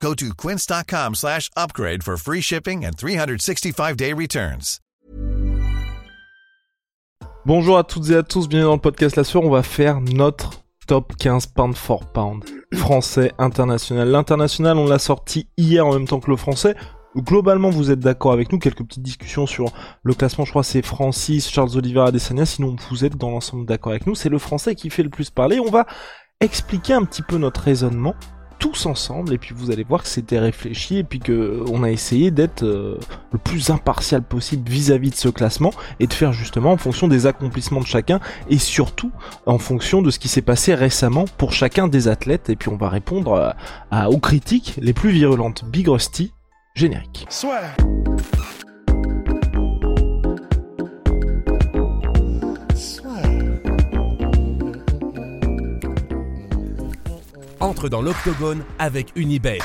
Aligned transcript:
Go 0.00 0.14
to 0.14 0.34
quince.com 0.34 1.14
slash 1.14 1.50
upgrade 1.56 2.02
for 2.02 2.16
free 2.16 2.40
shipping 2.40 2.84
and 2.84 2.96
365-day 2.96 4.12
returns. 4.12 4.80
Bonjour 7.46 7.78
à 7.78 7.84
toutes 7.84 8.10
et 8.10 8.16
à 8.16 8.22
tous, 8.24 8.48
bienvenue 8.48 8.66
dans 8.66 8.74
le 8.74 8.80
podcast 8.80 9.14
La 9.14 9.22
Sueur, 9.22 9.44
on 9.44 9.50
va 9.50 9.62
faire 9.62 10.00
notre 10.00 10.64
top 10.88 11.14
15 11.16 11.46
pound 11.46 11.76
for 11.76 12.04
pound 12.06 12.44
français 12.74 13.32
international. 13.38 14.08
L'international, 14.08 14.76
on 14.78 14.86
l'a 14.86 14.98
sorti 14.98 15.48
hier 15.56 15.86
en 15.86 15.92
même 15.92 16.08
temps 16.08 16.18
que 16.18 16.30
le 16.30 16.36
français. 16.36 16.74
Globalement, 17.16 17.70
vous 17.70 17.90
êtes 17.90 18.00
d'accord 18.00 18.32
avec 18.32 18.52
nous. 18.52 18.58
Quelques 18.58 18.84
petites 18.84 19.02
discussions 19.02 19.46
sur 19.46 19.72
le 20.02 20.12
classement. 20.12 20.44
Je 20.44 20.50
crois 20.50 20.64
c'est 20.64 20.82
Francis, 20.82 21.48
Charles 21.48 21.76
Oliveira, 21.76 22.08
Adesanya. 22.08 22.44
Sinon, 22.44 22.76
vous 22.90 23.04
êtes 23.04 23.16
dans 23.16 23.30
l'ensemble 23.30 23.64
d'accord 23.64 23.92
avec 23.92 24.06
nous. 24.06 24.14
C'est 24.14 24.28
le 24.28 24.38
français 24.38 24.74
qui 24.74 24.90
fait 24.90 25.04
le 25.04 25.08
plus 25.08 25.30
parler. 25.30 25.58
On 25.60 25.70
va 25.70 25.86
expliquer 26.40 26.92
un 26.92 27.04
petit 27.04 27.22
peu 27.22 27.38
notre 27.38 27.62
raisonnement 27.62 28.14
tous 28.58 28.86
ensemble 28.86 29.32
et 29.34 29.38
puis 29.38 29.54
vous 29.56 29.70
allez 29.70 29.84
voir 29.84 30.02
que 30.02 30.08
c'était 30.08 30.38
réfléchi 30.38 30.98
et 30.98 31.04
puis 31.04 31.18
que 31.18 31.62
on 31.70 31.82
a 31.82 31.90
essayé 31.90 32.30
d'être 32.30 32.62
euh, 32.64 32.98
le 33.32 33.38
plus 33.38 33.70
impartial 33.70 34.22
possible 34.22 34.68
vis-à-vis 34.70 35.10
de 35.10 35.14
ce 35.16 35.28
classement 35.28 35.72
et 36.00 36.06
de 36.06 36.12
faire 36.12 36.32
justement 36.32 36.72
en 36.72 36.76
fonction 36.76 37.08
des 37.08 37.26
accomplissements 37.26 37.80
de 37.80 37.86
chacun 37.86 38.20
et 38.48 38.58
surtout 38.58 39.10
en 39.46 39.58
fonction 39.58 40.02
de 40.02 40.10
ce 40.10 40.18
qui 40.18 40.28
s'est 40.28 40.42
passé 40.42 40.74
récemment 40.74 41.26
pour 41.36 41.52
chacun 41.52 41.88
des 41.88 42.08
athlètes 42.08 42.48
et 42.50 42.56
puis 42.56 42.68
on 42.68 42.76
va 42.76 42.88
répondre 42.88 43.34
à, 43.34 43.56
à- 43.90 44.10
aux 44.10 44.18
critiques 44.18 44.74
les 44.80 44.92
plus 44.92 45.10
virulentes. 45.10 45.64
Big 45.66 45.88
Rusty, 45.88 46.32
générique. 46.74 47.26
Entre 57.66 57.88
dans 57.88 58.00
l'octogone 58.00 58.62
avec 58.78 59.08
Unibet. 59.16 59.58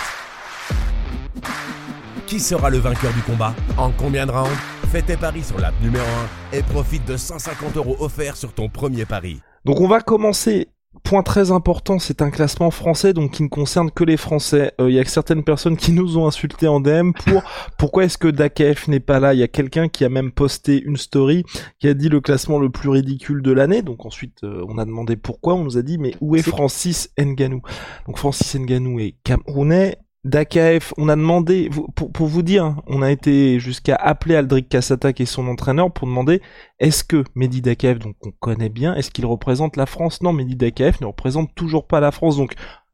Qui 2.26 2.40
sera 2.40 2.70
le 2.70 2.80
vainqueur 2.80 3.14
du 3.14 3.22
combat 3.22 3.54
En 3.78 3.92
combien 3.92 4.26
de 4.26 4.32
rounds 4.32 4.50
Fais 4.92 5.04
tes 5.04 5.18
paris 5.18 5.44
sur 5.44 5.60
l'app 5.60 5.76
numéro 5.82 6.06
1 6.54 6.58
et 6.58 6.64
profite 6.64 7.06
de 7.06 7.16
150 7.16 7.78
euros 7.78 7.96
offerts 8.00 8.38
sur 8.38 8.54
ton 8.54 8.70
premier 8.70 9.06
pari. 9.06 9.40
Donc 9.66 9.80
on 9.80 9.88
va 9.88 10.02
commencer. 10.02 10.68
Point 11.04 11.24
très 11.24 11.52
important, 11.52 12.00
c'est 12.00 12.22
un 12.22 12.30
classement 12.30 12.70
français 12.70 13.14
donc 13.14 13.32
qui 13.32 13.44
ne 13.44 13.48
concerne 13.48 13.92
que 13.92 14.04
les 14.04 14.18
Français. 14.18 14.74
Euh, 14.82 14.90
Il 14.90 14.96
y 14.96 15.00
a 15.00 15.06
certaines 15.06 15.44
personnes 15.44 15.78
qui 15.78 15.94
nous 15.94 16.18
ont 16.18 16.28
insultés 16.28 16.68
en 16.68 16.82
DM 16.82 17.12
pour 17.14 17.44
pourquoi 17.78 18.04
est-ce 18.04 18.18
que 18.18 18.28
Dakef 18.28 18.90
n'est 18.90 19.00
pas 19.00 19.22
là. 19.22 19.34
Il 19.34 19.40
y 19.40 19.44
a 19.44 19.48
quelqu'un 19.48 19.88
qui 19.88 20.04
a 20.04 20.10
même 20.10 20.34
posté 20.34 20.82
une 20.82 20.98
story 20.98 21.46
qui 21.80 21.88
a 21.88 21.94
dit 21.94 22.10
le 22.10 22.20
classement 22.20 22.60
le 22.60 22.70
plus 22.70 22.90
ridicule 22.90 23.42
de 23.42 23.54
l'année. 23.54 23.84
Donc 23.84 24.06
ensuite 24.06 24.44
euh, 24.44 24.66
on 24.68 24.78
a 24.78 24.84
demandé 24.84 25.16
pourquoi. 25.16 25.56
On 25.56 25.64
nous 25.64 25.78
a 25.78 25.82
dit 25.82 25.98
mais 25.98 26.14
où 26.20 26.36
est 26.36 26.42
Francis 26.42 27.10
Nganou? 27.18 27.62
Donc 28.06 28.18
Francis 28.18 28.54
Nganou 28.56 29.00
est 29.00 29.16
camerounais. 29.24 29.98
D'AKF, 30.24 30.94
on 30.98 31.10
a 31.10 31.16
demandé, 31.16 31.72
pour, 31.96 32.12
pour 32.12 32.28
vous 32.28 32.44
dire, 32.44 32.80
on 32.86 33.02
a 33.02 33.12
été 33.12 33.60
jusqu'à 33.60 33.96
appeler 33.96 34.36
Aldric 34.36 34.70
Kassata 34.70 35.14
qui 35.14 35.24
est 35.24 35.26
son 35.26 35.48
entraîneur 35.48 35.92
pour 35.92 36.08
demander 36.08 36.42
est-ce 36.80 37.04
que 37.04 37.24
Mehdi 37.34 37.62
Dakaev, 37.62 37.98
donc 37.98 38.16
on 38.22 38.32
connaît 38.32 38.70
bien, 38.70 38.94
est-ce 38.94 39.10
qu'il 39.10 39.26
représente 39.26 39.78
la 39.78 39.88
France? 39.88 40.22
Non, 40.22 40.32
Mehdi 40.32 40.56
Dakaev 40.56 40.98
ne 41.02 41.08
représente 41.08 41.56
toujours 41.56 41.88
pas 41.88 42.00
la 42.00 42.12
France, 42.12 42.38
donc 42.38 42.54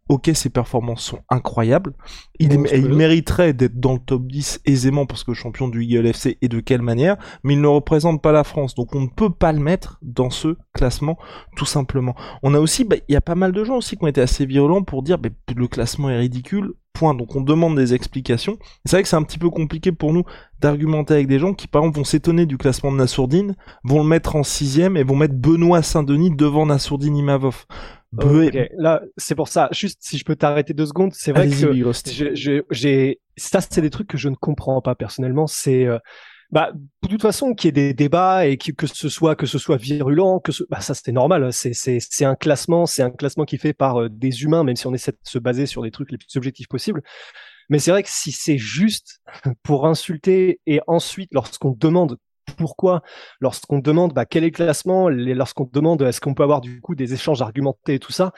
ok, 0.09 0.31
ses 0.33 0.49
performances 0.49 1.03
sont 1.03 1.19
incroyables. 1.29 1.93
Il, 2.39 2.49
Bon, 2.49 2.63
il 2.73 2.89
mériterait 2.89 3.53
d'être 3.53 3.79
dans 3.79 3.93
le 3.93 3.99
top 3.99 4.25
10 4.27 4.61
aisément 4.65 5.05
parce 5.05 5.23
que 5.23 5.33
champion 5.33 5.67
du 5.67 5.83
Eagle 5.83 6.07
FC 6.07 6.37
et 6.41 6.47
de 6.47 6.59
quelle 6.59 6.81
manière, 6.81 7.17
mais 7.43 7.53
il 7.53 7.61
ne 7.61 7.67
représente 7.67 8.21
pas 8.21 8.31
la 8.31 8.43
France, 8.43 8.75
donc 8.75 8.95
on 8.95 9.01
ne 9.01 9.07
peut 9.07 9.31
pas 9.31 9.51
le 9.51 9.59
mettre 9.59 9.99
dans 10.01 10.29
ce 10.29 10.55
classement, 10.73 11.17
tout 11.55 11.65
simplement. 11.65 12.15
On 12.43 12.53
a 12.53 12.59
aussi, 12.59 12.83
bah, 12.83 12.95
il 13.09 13.13
y 13.13 13.17
a 13.17 13.21
pas 13.21 13.35
mal 13.35 13.51
de 13.51 13.63
gens 13.63 13.77
aussi 13.77 13.97
qui 13.97 14.03
ont 14.03 14.07
été 14.07 14.21
assez 14.21 14.45
violents 14.45 14.83
pour 14.83 15.03
dire 15.03 15.17
bah, 15.17 15.29
le 15.55 15.67
classement 15.67 16.09
est 16.09 16.17
ridicule, 16.17 16.73
point. 16.97 17.13
Donc 17.13 17.35
on 17.35 17.41
demande 17.41 17.75
des 17.77 17.93
explications. 17.93 18.57
C'est 18.85 18.97
vrai 18.97 19.03
que 19.03 19.09
c'est 19.09 19.15
un 19.15 19.23
petit 19.23 19.37
peu 19.37 19.49
compliqué 19.49 19.91
pour 19.91 20.13
nous 20.13 20.23
d'argumenter 20.59 21.13
avec 21.13 21.27
des 21.27 21.39
gens 21.39 21.53
qui 21.53 21.67
par 21.67 21.81
exemple 21.83 21.97
vont 21.99 22.03
s'étonner 22.03 22.45
du 22.45 22.57
classement 22.57 22.91
de 22.91 22.97
Nassourdine, 22.97 23.55
vont 23.83 24.01
le 24.01 24.07
mettre 24.09 24.35
en 24.35 24.43
sixième 24.43 24.97
et 24.97 25.03
vont 25.03 25.15
mettre 25.15 25.35
Benoît 25.35 25.81
Saint-Denis 25.83 26.35
devant 26.35 26.65
Nassourdine 26.65 27.15
Imavov. 27.15 27.65
Be- 28.13 28.51
Là, 28.77 29.01
c'est 29.17 29.35
pour 29.35 29.47
ça. 29.49 29.69
Juste, 29.71 29.99
si 30.01 30.17
je 30.17 30.23
peux 30.25 30.35
t'arrêter 30.35 30.73
deux 30.73 30.85
secondes, 30.85 31.13
c'est 31.13 31.31
vrai 31.31 31.47
que 31.49 31.73
j'ai, 32.71 33.19
ça, 33.35 33.59
c'est 33.61 33.81
des 33.81 33.89
trucs 33.89 34.07
que 34.07 34.17
je 34.17 34.29
ne 34.29 34.35
comprends 34.35 34.81
pas 34.81 34.95
personnellement. 34.95 35.45
C'est, 35.45 35.85
euh, 35.85 35.99
bah, 36.51 36.71
de 37.07 37.11
toute 37.11 37.21
façon, 37.21 37.53
qu'il 37.53 37.67
y 37.67 37.69
ait 37.69 37.71
des 37.71 37.93
débats 37.93 38.45
et 38.45 38.57
que, 38.57 38.71
que 38.71 38.87
ce 38.87 39.09
soit, 39.09 39.35
que 39.35 39.45
ce 39.45 39.57
soit 39.57 39.77
virulent, 39.77 40.39
que 40.39 40.51
bah, 40.69 40.81
ça, 40.81 40.93
c'est 40.93 41.11
normal. 41.11 41.53
C'est, 41.53 41.73
c'est, 41.73 41.99
c'est 41.99 42.25
un 42.25 42.35
classement, 42.35 42.85
c'est 42.85 43.01
un 43.01 43.11
classement 43.11 43.45
qui 43.45 43.55
est 43.55 43.59
fait 43.59 43.73
par 43.73 44.01
euh, 44.01 44.09
des 44.09 44.43
humains, 44.43 44.63
même 44.63 44.75
si 44.75 44.87
on 44.87 44.93
essaie 44.93 45.11
de 45.11 45.17
se 45.23 45.39
baser 45.39 45.65
sur 45.65 45.81
des 45.83 45.91
trucs 45.91 46.11
les 46.11 46.17
plus 46.17 46.35
objectifs 46.35 46.67
possibles. 46.67 47.01
Mais 47.69 47.79
c'est 47.79 47.91
vrai 47.91 48.03
que 48.03 48.09
si 48.09 48.31
c'est 48.31 48.57
juste 48.57 49.21
pour 49.63 49.87
insulter 49.87 50.59
et 50.65 50.81
ensuite, 50.87 51.33
lorsqu'on 51.33 51.71
demande 51.71 52.17
pourquoi, 52.57 53.01
lorsqu'on 53.39 53.79
demande 53.79 54.13
bah, 54.13 54.25
quel 54.25 54.43
est 54.43 54.47
le 54.47 54.51
classement, 54.51 55.09
lorsqu'on 55.09 55.69
demande 55.71 56.01
est-ce 56.01 56.21
qu'on 56.21 56.33
peut 56.33 56.43
avoir 56.43 56.61
du 56.61 56.81
coup 56.81 56.95
des 56.95 57.13
échanges 57.13 57.41
argumentés 57.41 57.95
et 57.95 57.99
tout 57.99 58.11
ça, 58.11 58.31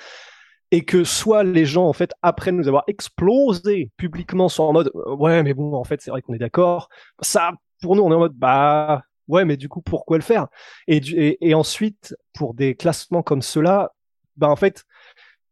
et 0.72 0.84
que 0.86 1.04
soit 1.04 1.44
les 1.44 1.66
gens 1.66 1.86
en 1.88 1.94
fait 1.94 2.12
après 2.22 2.52
nous 2.52 2.68
avoir 2.68 2.84
explosé 2.88 3.92
publiquement 3.98 4.50
sont 4.50 4.64
en 4.64 4.74
mode 4.74 4.92
euh, 4.94 5.16
ouais 5.16 5.42
mais 5.42 5.56
bon 5.56 5.74
en 5.74 5.84
fait 5.84 6.00
c'est 6.02 6.12
vrai 6.12 6.22
qu'on 6.22 6.34
est 6.34 6.40
d'accord, 6.40 6.90
ça 7.22 7.54
pour 7.82 7.96
nous 7.96 8.04
on 8.04 8.12
est 8.12 8.16
en 8.16 8.20
mode 8.20 8.34
bah 8.34 9.04
ouais 9.28 9.46
mais 9.46 9.58
du 9.58 9.70
coup 9.70 9.82
pourquoi 9.82 10.18
le 10.18 10.24
faire? 10.24 10.48
Et, 10.88 11.54
ensuite 11.54 12.16
pour 12.34 12.54
des 12.54 12.76
classements 12.76 13.24
comme 13.24 13.42
ceux-là, 13.42 13.92
bah 14.38 14.50
en 14.50 14.56
fait 14.56 14.86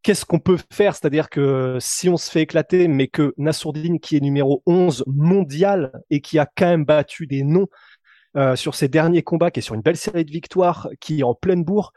qu'est-ce 0.03 0.25
qu'on 0.25 0.39
peut 0.39 0.57
faire? 0.71 0.95
C'est-à-dire 0.95 1.29
que 1.29 1.77
si 1.81 2.07
on 2.09 2.17
se 2.17 2.31
fait 2.31 2.41
éclater, 2.41 2.87
mais 2.87 3.07
que 3.07 3.33
Nassourdine, 3.37 3.99
qui 3.99 4.15
est 4.15 4.21
numéro 4.21 4.63
11 4.65 5.03
mondial 5.07 5.91
et 6.09 6.21
qui 6.21 6.39
a 6.39 6.45
quand 6.45 6.67
même 6.67 6.85
battu 6.85 7.27
des 7.27 7.43
noms 7.43 7.67
euh, 8.37 8.55
sur 8.55 8.75
ses 8.75 8.87
derniers 8.87 9.23
combats, 9.23 9.51
qui 9.51 9.59
est 9.59 9.63
sur 9.63 9.75
une 9.75 9.81
belle 9.81 9.97
série 9.97 10.23
de 10.23 10.31
victoires, 10.31 10.89
qui 11.01 11.19
est 11.19 11.23
en 11.23 11.33
pleine 11.33 11.63
bourre, 11.63 11.91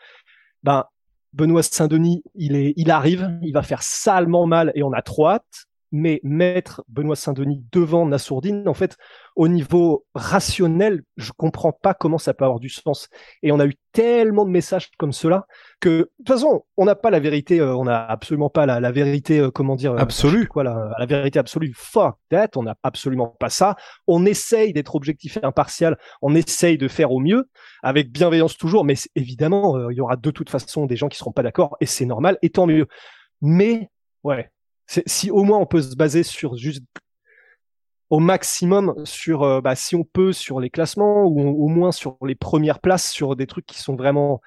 ben, 0.63 0.87
Benoît 1.33 1.63
Saint-Denis, 1.63 2.25
il, 2.35 2.73
il 2.77 2.91
arrive, 2.91 3.39
il 3.43 3.53
va 3.53 3.63
faire 3.63 3.83
salement 3.83 4.47
mal 4.47 4.73
et 4.75 4.83
on 4.83 4.93
a 4.93 5.03
trop 5.03 5.29
hâte. 5.29 5.67
Mais 5.93 6.21
mettre 6.23 6.84
Benoît 6.89 7.17
Saint-Denis 7.17 7.65
devant 7.73 8.06
Nassourdine, 8.06 8.69
en 8.69 8.75
fait, 8.75 8.97
au 9.34 9.49
niveau 9.49 10.05
rationnel, 10.15 11.03
je 11.17 11.33
comprends 11.37 11.73
pas 11.73 11.95
comment 11.95 12.19
ça 12.19 12.34
peut 12.34 12.45
avoir 12.45 12.61
du 12.61 12.69
sens. 12.69 13.09
Et 13.43 13.51
on 13.51 13.59
a 13.59 13.67
eu 13.67 13.75
tellement 13.93 14.45
de 14.45 14.51
messages 14.51 14.91
comme 14.99 15.12
cela 15.12 15.47
que, 15.81 15.89
de 15.89 16.11
toute 16.19 16.28
façon, 16.28 16.65
on 16.77 16.84
n'a 16.84 16.95
pas 16.95 17.11
la 17.11 17.19
vérité, 17.19 17.61
euh, 17.61 17.75
on 17.75 17.84
n'a 17.84 18.05
absolument 18.05 18.51
pas 18.51 18.67
la, 18.67 18.78
la 18.78 18.93
vérité, 18.93 19.41
euh, 19.41 19.51
comment 19.51 19.75
dire, 19.75 19.93
euh, 19.93 19.99
Absolue. 19.99 20.47
Quoi, 20.47 20.62
la, 20.62 20.93
la 20.97 21.06
vérité 21.06 21.39
absolue. 21.39 21.73
Fuck 21.75 22.17
that, 22.28 22.51
on 22.57 22.62
n'a 22.62 22.77
absolument 22.83 23.34
pas 23.41 23.49
ça. 23.51 23.77
On 24.07 24.27
essaye 24.27 24.72
d'être 24.72 24.95
objectif 24.95 25.39
et 25.39 25.45
impartial, 25.45 25.99
on 26.22 26.34
essaye 26.34 26.78
de 26.78 26.87
faire 26.87 27.11
au 27.11 27.19
mieux, 27.19 27.49
avec 27.83 28.12
bienveillance 28.12 28.57
toujours, 28.57 28.84
mais 28.84 28.95
évidemment, 29.17 29.77
euh, 29.77 29.93
il 29.93 29.97
y 29.97 30.01
aura 30.01 30.17
de 30.17 30.31
toute 30.31 30.51
façon 30.51 30.87
des 30.87 30.97
gens 30.97 31.09
qui 31.09 31.19
seront 31.19 31.33
pas 31.33 31.43
d'accord, 31.43 31.77
et 31.81 31.87
c'est 31.87 32.07
normal, 32.07 32.39
et 32.43 32.51
tant 32.51 32.67
mieux. 32.67 32.87
Mais, 33.41 33.91
ouais, 34.22 34.51
si 35.06 35.31
au 35.31 35.45
moins 35.45 35.59
on 35.59 35.67
peut 35.67 35.83
se 35.83 35.97
baser 35.97 36.23
sur 36.23 36.56
juste 36.56 36.83
au 38.11 38.19
maximum 38.19 38.95
sur, 39.05 39.45
euh, 39.45 39.61
bah, 39.61 39.77
si 39.77 39.95
on 39.95 40.03
peut, 40.05 40.33
sur 40.33 40.59
les 40.59 40.69
classements 40.69 41.25
ou 41.25 41.65
au 41.65 41.69
moins 41.69 41.93
sur 41.93 42.17
les 42.27 42.34
premières 42.34 42.81
places, 42.81 43.09
sur 43.09 43.37
des 43.37 43.47
trucs 43.47 43.66
qui 43.66 43.78
sont 43.78 43.95
vraiment 43.95 44.41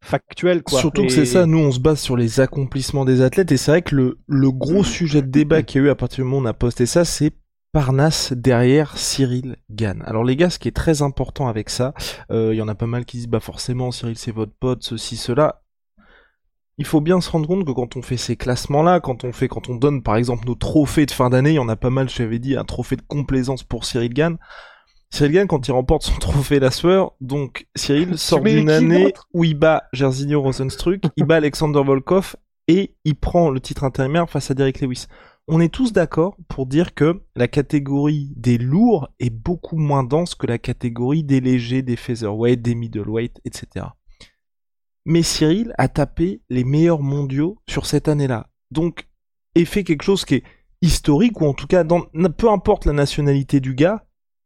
factuels. 0.00 0.62
Quoi. 0.62 0.78
Surtout 0.78 1.02
que 1.02 1.12
c'est 1.12 1.26
ça, 1.26 1.46
nous 1.46 1.58
on 1.58 1.72
se 1.72 1.80
base 1.80 2.00
sur 2.00 2.16
les 2.16 2.40
accomplissements 2.40 3.04
des 3.04 3.20
athlètes 3.20 3.52
et 3.52 3.56
c'est 3.56 3.70
vrai 3.70 3.82
que 3.82 3.94
le, 3.94 4.18
le 4.26 4.50
gros 4.52 4.84
sujet 4.84 5.22
de 5.22 5.28
débat 5.28 5.62
qu'il 5.62 5.80
y 5.80 5.84
a 5.84 5.88
eu 5.88 5.90
à 5.90 5.94
partir 5.94 6.24
du 6.24 6.30
moment 6.30 6.38
où 6.38 6.42
on 6.42 6.46
a 6.46 6.54
posté 6.54 6.86
ça, 6.86 7.04
c'est 7.04 7.32
Parnasse 7.72 8.34
derrière 8.34 8.98
Cyril 8.98 9.56
Gann. 9.70 10.02
Alors 10.04 10.24
les 10.24 10.36
gars, 10.36 10.50
ce 10.50 10.58
qui 10.58 10.68
est 10.68 10.76
très 10.76 11.00
important 11.00 11.48
avec 11.48 11.70
ça, 11.70 11.94
euh, 12.30 12.52
il 12.52 12.58
y 12.58 12.62
en 12.62 12.68
a 12.68 12.74
pas 12.74 12.86
mal 12.86 13.06
qui 13.06 13.16
disent 13.16 13.28
bah 13.28 13.40
forcément 13.40 13.90
Cyril 13.90 14.18
c'est 14.18 14.32
votre 14.32 14.52
pote, 14.52 14.82
ceci, 14.82 15.16
cela. 15.16 15.61
Il 16.82 16.86
faut 16.86 17.00
bien 17.00 17.20
se 17.20 17.30
rendre 17.30 17.46
compte 17.46 17.64
que 17.64 17.70
quand 17.70 17.94
on 17.94 18.02
fait 18.02 18.16
ces 18.16 18.34
classements-là, 18.34 18.98
quand 18.98 19.22
on 19.22 19.32
fait, 19.32 19.46
quand 19.46 19.68
on 19.68 19.76
donne 19.76 20.02
par 20.02 20.16
exemple 20.16 20.48
nos 20.48 20.56
trophées 20.56 21.06
de 21.06 21.12
fin 21.12 21.30
d'année, 21.30 21.50
il 21.50 21.54
y 21.54 21.58
en 21.60 21.68
a 21.68 21.76
pas 21.76 21.90
mal, 21.90 22.10
je 22.10 22.16
t'avais 22.16 22.40
dit, 22.40 22.56
un 22.56 22.64
trophée 22.64 22.96
de 22.96 23.02
complaisance 23.06 23.62
pour 23.62 23.84
Cyril 23.84 24.12
Gann. 24.12 24.36
Cyril 25.08 25.30
Gann, 25.30 25.46
quand 25.46 25.68
il 25.68 25.70
remporte 25.70 26.02
son 26.02 26.14
trophée 26.18 26.58
la 26.58 26.72
sueur, 26.72 27.12
donc 27.20 27.68
Cyril 27.76 28.18
sort 28.18 28.40
d'une 28.40 28.68
année 28.68 29.14
où 29.32 29.44
il 29.44 29.54
bat 29.54 29.84
Jairzinho 29.92 30.42
Rosenstruck, 30.42 31.02
il 31.16 31.24
bat 31.24 31.36
Alexander 31.36 31.80
Volkov 31.84 32.34
et 32.66 32.96
il 33.04 33.14
prend 33.14 33.48
le 33.50 33.60
titre 33.60 33.84
intérimaire 33.84 34.28
face 34.28 34.50
à 34.50 34.54
Derek 34.54 34.80
Lewis. 34.80 35.06
on 35.46 35.60
est 35.60 35.72
tous 35.72 35.92
d'accord 35.92 36.36
pour 36.48 36.66
dire 36.66 36.94
que 36.94 37.22
la 37.36 37.46
catégorie 37.46 38.32
des 38.34 38.58
lourds 38.58 39.08
est 39.20 39.30
beaucoup 39.30 39.76
moins 39.76 40.02
dense 40.02 40.34
que 40.34 40.48
la 40.48 40.58
catégorie 40.58 41.22
des 41.22 41.40
légers, 41.40 41.82
des 41.82 41.94
featherweight, 41.94 42.60
des 42.60 42.74
middleweight, 42.74 43.40
etc. 43.44 43.86
Mais 45.04 45.22
Cyril 45.22 45.74
a 45.78 45.88
tapé 45.88 46.42
les 46.48 46.64
meilleurs 46.64 47.02
mondiaux 47.02 47.58
sur 47.68 47.86
cette 47.86 48.08
année-là. 48.08 48.48
Donc, 48.70 49.08
et 49.54 49.64
fait 49.64 49.84
quelque 49.84 50.04
chose 50.04 50.24
qui 50.24 50.36
est 50.36 50.44
historique, 50.80 51.40
ou 51.40 51.46
en 51.46 51.54
tout 51.54 51.66
cas, 51.66 51.84
peu 51.84 52.50
importe 52.50 52.86
la 52.86 52.92
nationalité 52.92 53.60
du 53.60 53.74
gars, 53.74 54.04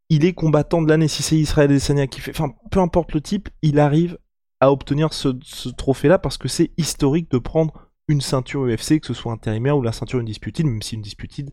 il 0.08 0.24
est 0.24 0.34
combattant 0.34 0.82
de 0.82 0.88
l'année. 0.88 1.08
Si 1.08 1.22
c'est 1.22 1.36
Israël 1.36 1.70
Adesanya 1.70 2.06
qui 2.06 2.20
fait, 2.20 2.30
enfin, 2.30 2.54
peu 2.70 2.80
importe 2.80 3.12
le 3.12 3.20
type, 3.20 3.48
il 3.62 3.78
arrive 3.78 4.18
à 4.60 4.72
obtenir 4.72 5.12
ce, 5.12 5.28
trophée-là 5.68 6.18
parce 6.18 6.38
que 6.38 6.48
c'est 6.48 6.72
historique 6.76 7.30
de 7.30 7.38
prendre 7.38 7.90
une 8.08 8.20
ceinture 8.20 8.66
UFC, 8.66 9.00
que 9.00 9.06
ce 9.06 9.14
soit 9.14 9.32
intérimaire 9.32 9.76
ou 9.76 9.82
la 9.82 9.92
ceinture 9.92 10.20
indisputée, 10.20 10.62
même 10.62 10.82
si 10.82 10.94
une 10.94 11.02
disputée, 11.02 11.44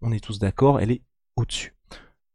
on 0.00 0.12
est 0.12 0.24
tous 0.24 0.38
d'accord, 0.38 0.80
elle 0.80 0.90
est 0.90 1.02
au-dessus. 1.36 1.74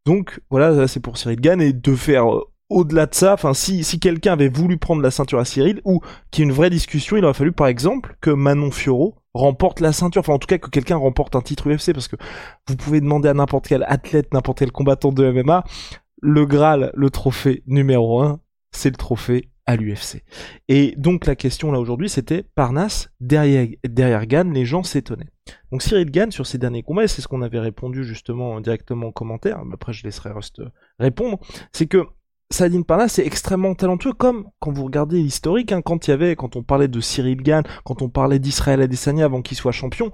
Donc 0.06 0.42
voilà, 0.50 0.88
c'est 0.88 1.00
pour 1.00 1.18
Cyril 1.18 1.40
Gann 1.40 1.62
et 1.62 1.74
de 1.74 1.96
faire 1.96 2.36
euh, 2.36 2.44
au-delà 2.70 3.06
de 3.06 3.14
ça, 3.14 3.34
enfin 3.34 3.54
si, 3.54 3.84
si 3.84 4.00
quelqu'un 4.00 4.34
avait 4.34 4.50
voulu 4.50 4.78
prendre 4.78 5.02
la 5.02 5.12
ceinture 5.12 5.40
à 5.40 5.46
Cyril 5.46 5.82
ou 5.86 6.02
qu'il 6.32 6.44
y 6.44 6.48
ait 6.48 6.50
une 6.50 6.56
vraie 6.56 6.70
discussion, 6.70 7.18
il 7.18 7.26
aurait 7.26 7.34
fallu 7.34 7.52
par 7.52 7.68
exemple 7.68 8.16
que 8.22 8.32
Manon 8.32 8.72
Fioro 8.72 9.16
remporte 9.34 9.80
la 9.80 9.92
ceinture, 9.92 10.22
enfin 10.22 10.34
en 10.34 10.40
tout 10.40 10.48
cas 10.48 10.58
que 10.58 10.70
quelqu'un 10.70 10.96
remporte 10.96 11.36
un 11.36 11.42
titre 11.42 11.70
UFC 11.72 11.94
parce 11.94 12.08
que 12.08 12.16
vous 12.68 12.76
pouvez 12.76 13.02
demander 13.02 13.30
à 13.30 13.34
n'importe 13.34 13.68
quel 13.68 13.84
athlète, 13.88 14.34
n'importe 14.34 14.60
quel 14.60 14.72
combattant 14.72 15.12
de 15.12 15.30
MMA, 15.32 15.64
le 16.22 16.46
Graal, 16.46 16.92
le 16.96 17.10
trophée 17.10 17.64
numéro 17.68 18.22
1, 18.22 18.40
c'est 18.72 18.90
le 18.90 18.96
trophée 18.96 19.50
à 19.66 19.76
l'UFC. 19.76 20.24
Et 20.68 20.94
donc 20.98 21.26
la 21.26 21.36
question 21.36 21.72
là 21.72 21.80
aujourd'hui 21.80 22.10
c'était 22.10 22.44
Parnasse 22.56 23.10
derrière, 23.20 23.68
derrière 23.88 24.26
Gann, 24.26 24.54
les 24.54 24.66
gens 24.66 24.84
s'étonnaient. 24.84 25.30
Donc 25.72 25.82
Cyril 25.82 26.12
Gann 26.12 26.32
sur 26.32 26.46
ses 26.46 26.58
derniers 26.58 26.84
combats, 26.84 27.04
et 27.04 27.08
c'est 27.08 27.22
ce 27.22 27.28
qu'on 27.28 27.42
avait 27.42 27.60
répondu 27.60 28.04
justement 28.04 28.60
directement 28.62 29.08
en 29.08 29.12
commentaire, 29.12 29.62
après 29.74 29.94
je 29.94 30.04
laisserai 30.04 30.32
Rust 30.32 30.62
répondre, 31.00 31.40
c'est 31.72 31.88
que 31.88 32.06
Saladin 32.54 32.84
Parnasse 32.84 33.18
est 33.18 33.26
extrêmement 33.26 33.74
talentueux 33.74 34.14
comme 34.14 34.48
quand 34.60 34.72
vous 34.72 34.84
regardez 34.84 35.18
l'historique, 35.18 35.72
hein, 35.72 35.82
quand 35.82 36.08
y 36.08 36.12
avait, 36.12 36.36
quand 36.36 36.56
on 36.56 36.62
parlait 36.62 36.88
de 36.88 37.00
Cyril 37.00 37.42
Gann, 37.42 37.64
quand 37.84 38.04
on 38.04 38.10
parlait 38.10 38.38
d'Israël 38.38 38.80
Adesanya 38.80 39.26
avant 39.26 39.42
qu'il 39.42 39.58
soit 39.58 39.72
champion, 39.72 40.12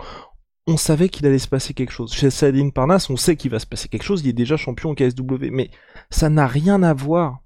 on 0.66 0.78
savait 0.78 1.10
qu'il 1.10 1.26
allait 1.26 1.38
se 1.38 1.50
passer 1.50 1.74
quelque 1.74 1.92
chose. 1.92 2.14
Chez 2.14 2.30
Saladin 2.30 2.70
Parnasse, 2.70 3.10
on 3.10 3.18
sait 3.18 3.36
qu'il 3.36 3.52
va 3.52 3.60
se 3.60 3.66
passer 3.66 3.90
quelque 3.90 4.04
chose, 4.04 4.22
il 4.24 4.30
est 4.30 4.34
déjà 4.34 4.56
champion 4.56 4.92
au 4.92 4.96
KSW, 4.96 5.50
mais 5.52 5.70
ça 6.12 6.30
n'a 6.30 6.48
rien 6.48 6.82
à 6.82 6.94
voir 6.94 7.40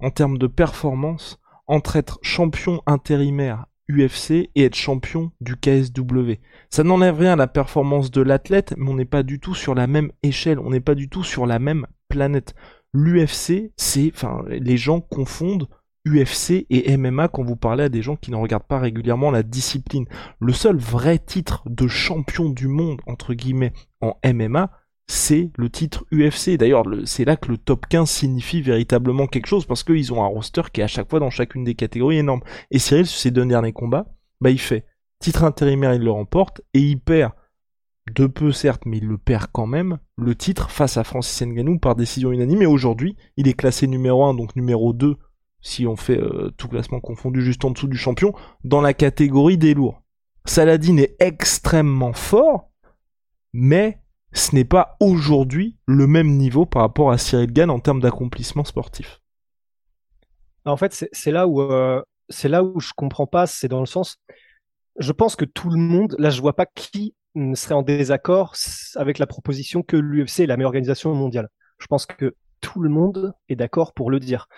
en 0.00 0.10
termes 0.10 0.36
de 0.36 0.48
performance 0.48 1.38
entre 1.68 1.94
être 1.94 2.18
champion 2.20 2.82
intérimaire 2.86 3.66
UFC 3.88 4.50
et 4.56 4.64
être 4.64 4.74
champion 4.74 5.30
du 5.40 5.54
KSW. 5.54 6.40
Ça 6.70 6.82
n'enlève 6.82 7.20
rien 7.20 7.34
à 7.34 7.36
la 7.36 7.46
performance 7.46 8.10
de 8.10 8.20
l'athlète, 8.20 8.74
mais 8.76 8.90
on 8.90 8.94
n'est 8.94 9.04
pas 9.04 9.22
du 9.22 9.38
tout 9.38 9.54
sur 9.54 9.76
la 9.76 9.86
même 9.86 10.10
échelle, 10.24 10.58
on 10.58 10.70
n'est 10.70 10.80
pas 10.80 10.96
du 10.96 11.08
tout 11.08 11.22
sur 11.22 11.46
la 11.46 11.60
même 11.60 11.86
planète. 12.08 12.56
L'UFC, 12.92 13.72
c'est, 13.76 14.10
enfin, 14.14 14.42
les 14.48 14.76
gens 14.76 15.00
confondent 15.00 15.68
UFC 16.06 16.66
et 16.70 16.96
MMA 16.96 17.28
quand 17.28 17.44
vous 17.44 17.56
parlez 17.56 17.84
à 17.84 17.88
des 17.88 18.02
gens 18.02 18.16
qui 18.16 18.30
ne 18.30 18.36
regardent 18.36 18.66
pas 18.66 18.78
régulièrement 18.78 19.30
la 19.30 19.42
discipline. 19.42 20.06
Le 20.40 20.52
seul 20.52 20.76
vrai 20.76 21.18
titre 21.18 21.62
de 21.66 21.86
champion 21.86 22.48
du 22.48 22.68
monde, 22.68 23.00
entre 23.06 23.34
guillemets, 23.34 23.72
en 24.00 24.16
MMA, 24.24 24.70
c'est 25.06 25.50
le 25.56 25.68
titre 25.68 26.04
UFC. 26.12 26.56
D'ailleurs, 26.56 26.84
c'est 27.04 27.24
là 27.24 27.36
que 27.36 27.50
le 27.50 27.58
top 27.58 27.86
15 27.88 28.08
signifie 28.08 28.62
véritablement 28.62 29.26
quelque 29.26 29.46
chose 29.46 29.66
parce 29.66 29.82
qu'ils 29.82 30.12
ont 30.12 30.22
un 30.22 30.28
roster 30.28 30.62
qui 30.72 30.80
est 30.80 30.84
à 30.84 30.88
chaque 30.88 31.10
fois 31.10 31.20
dans 31.20 31.30
chacune 31.30 31.64
des 31.64 31.74
catégories 31.74 32.18
énorme. 32.18 32.40
Et 32.70 32.78
Cyril, 32.78 33.06
sur 33.06 33.18
ses 33.18 33.30
deux 33.30 33.44
derniers 33.44 33.72
combats, 33.72 34.06
bah, 34.40 34.50
il 34.50 34.60
fait 34.60 34.86
titre 35.18 35.44
intérimaire, 35.44 35.94
il 35.94 36.02
le 36.02 36.10
remporte 36.10 36.62
et 36.74 36.80
il 36.80 36.98
perd 36.98 37.32
de 38.14 38.26
peu 38.26 38.52
certes, 38.52 38.82
mais 38.86 38.98
il 38.98 39.06
le 39.06 39.18
perd 39.18 39.46
quand 39.52 39.66
même, 39.66 39.98
le 40.16 40.34
titre 40.34 40.70
face 40.70 40.96
à 40.96 41.04
Francis 41.04 41.46
Ngannou 41.46 41.78
par 41.78 41.94
décision 41.94 42.32
unanime. 42.32 42.62
Et 42.62 42.66
aujourd'hui, 42.66 43.16
il 43.36 43.48
est 43.48 43.54
classé 43.54 43.86
numéro 43.86 44.24
1, 44.24 44.34
donc 44.34 44.56
numéro 44.56 44.92
2, 44.92 45.16
si 45.60 45.86
on 45.86 45.96
fait 45.96 46.18
euh, 46.18 46.50
tout 46.56 46.68
classement 46.68 47.00
confondu 47.00 47.42
juste 47.42 47.64
en 47.64 47.70
dessous 47.70 47.88
du 47.88 47.96
champion, 47.96 48.32
dans 48.64 48.80
la 48.80 48.94
catégorie 48.94 49.58
des 49.58 49.74
lourds. 49.74 50.02
Saladin 50.46 50.96
est 50.96 51.16
extrêmement 51.20 52.12
fort, 52.12 52.70
mais 53.52 54.00
ce 54.32 54.54
n'est 54.54 54.64
pas 54.64 54.96
aujourd'hui 55.00 55.76
le 55.86 56.06
même 56.06 56.36
niveau 56.36 56.66
par 56.66 56.82
rapport 56.82 57.10
à 57.10 57.18
Cyril 57.18 57.52
Gann 57.52 57.70
en 57.70 57.80
termes 57.80 58.00
d'accomplissement 58.00 58.64
sportif. 58.64 59.20
En 60.64 60.76
fait, 60.76 61.08
c'est 61.12 61.30
là 61.30 61.46
où 61.46 61.60
euh, 61.62 62.02
là 62.44 62.62
où 62.62 62.80
je 62.80 62.92
comprends 62.94 63.26
pas. 63.26 63.46
C'est 63.46 63.68
dans 63.68 63.80
le 63.80 63.86
sens, 63.86 64.18
je 64.98 65.12
pense 65.12 65.36
que 65.36 65.44
tout 65.44 65.70
le 65.70 65.80
monde, 65.80 66.14
là, 66.18 66.30
je 66.30 66.40
vois 66.40 66.54
pas 66.54 66.66
qui 66.66 67.14
serait 67.54 67.74
en 67.74 67.82
désaccord 67.82 68.54
avec 68.96 69.18
la 69.18 69.26
proposition 69.26 69.82
que 69.82 69.96
l'UFC 69.96 70.40
est 70.40 70.46
la 70.46 70.56
meilleure 70.56 70.70
organisation 70.70 71.14
mondiale. 71.14 71.48
Je 71.78 71.86
pense 71.86 72.06
que 72.06 72.34
tout 72.60 72.80
le 72.80 72.88
monde 72.88 73.32
est 73.48 73.56
d'accord 73.56 73.92
pour 73.92 74.10
le 74.10 74.20
dire. 74.20 74.48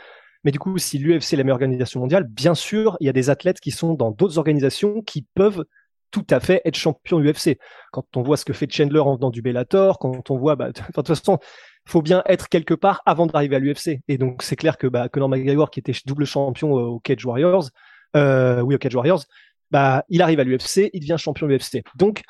Mais 0.45 0.51
du 0.51 0.59
coup, 0.59 0.77
si 0.79 0.99
l'UFC 0.99 1.35
est 1.35 1.37
la 1.37 1.45
meilleure 1.45 1.57
organisation 1.57 2.01
mondiale, 2.01 2.25
bien 2.25 2.55
sûr, 2.55 2.97
il 3.01 3.07
y 3.07 3.11
a 3.11 3.13
des 3.13 3.31
athlètes 3.31 3.61
qui 3.61 3.71
sont 3.71 3.95
dans 3.95 4.11
d'autres 4.11 4.39
organisations 4.39 5.03
qui 5.03 5.27
peuvent 5.35 5.65
tout 6.11 6.27
à 6.31 6.41
fait 6.41 6.61
être 6.65 6.77
champion 6.77 7.21
UFC. 7.21 7.59
Quand 7.91 8.05
on 8.17 8.23
voit 8.23 8.37
ce 8.37 8.45
que 8.45 8.53
fait 8.53 8.71
Chandler 8.71 9.01
en 9.01 9.17
venant 9.17 9.31
du 9.31 9.41
Bellator, 9.41 9.99
quand 9.99 10.31
on 10.31 10.37
voit, 10.37 10.57
bah, 10.57 10.71
de 10.73 10.81
toute 10.93 11.09
façon, 11.09 11.39
faut 11.85 12.03
bien 12.03 12.23
être 12.27 12.49
quelque 12.49 12.75
part 12.75 13.03
avant 13.07 13.27
d'arriver 13.27 13.57
à 13.57 13.59
l'UFC. 13.59 14.03
Et 14.09 14.19
donc 14.19 14.43
c'est 14.43 14.57
clair 14.57 14.79
que 14.79 14.87
bah, 14.87 15.09
Conor 15.09 15.29
McGregor, 15.29 15.71
qui 15.71 15.81
était 15.81 15.95
double 16.07 16.27
champion 16.27 16.73
au 16.73 17.01
Cage 17.01 17.25
Warriors, 17.25 17.71
euh, 18.17 18.61
oui 18.61 18.79
Cage 18.79 18.95
Warriors, 18.95 19.25
bah 19.71 20.05
il 20.09 20.23
arrive 20.23 20.39
à 20.39 20.45
l'UFC, 20.45 20.91
il 20.93 21.01
devient 21.01 21.17
champion 21.19 21.49
UFC. 21.49 21.83
Donc 21.97 22.23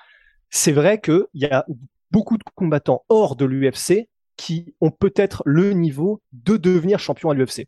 c'est 0.53 0.73
vrai 0.73 1.01
qu'il 1.01 1.27
y 1.35 1.47
a 1.47 1.67
beaucoup 2.11 2.37
de 2.37 2.45
combattants 2.55 3.05
hors 3.09 3.35
de 3.37 3.47
l'UFC 3.47 4.09
qui 4.37 4.75
ont 4.81 4.91
peut-être 4.91 5.43
le 5.47 5.73
niveau 5.73 6.23
de 6.33 6.57
devenir 6.57 6.99
champion 6.99 7.31
à 7.31 7.35
l'UFC. 7.35 7.67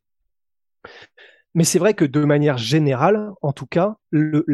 Mais 1.54 1.64
c'est 1.64 1.78
vrai 1.78 1.94
que 1.94 2.04
de 2.04 2.24
manière 2.24 2.58
générale, 2.58 3.30
en 3.40 3.52
tout 3.52 3.66
cas, 3.66 3.96
le, 4.10 4.44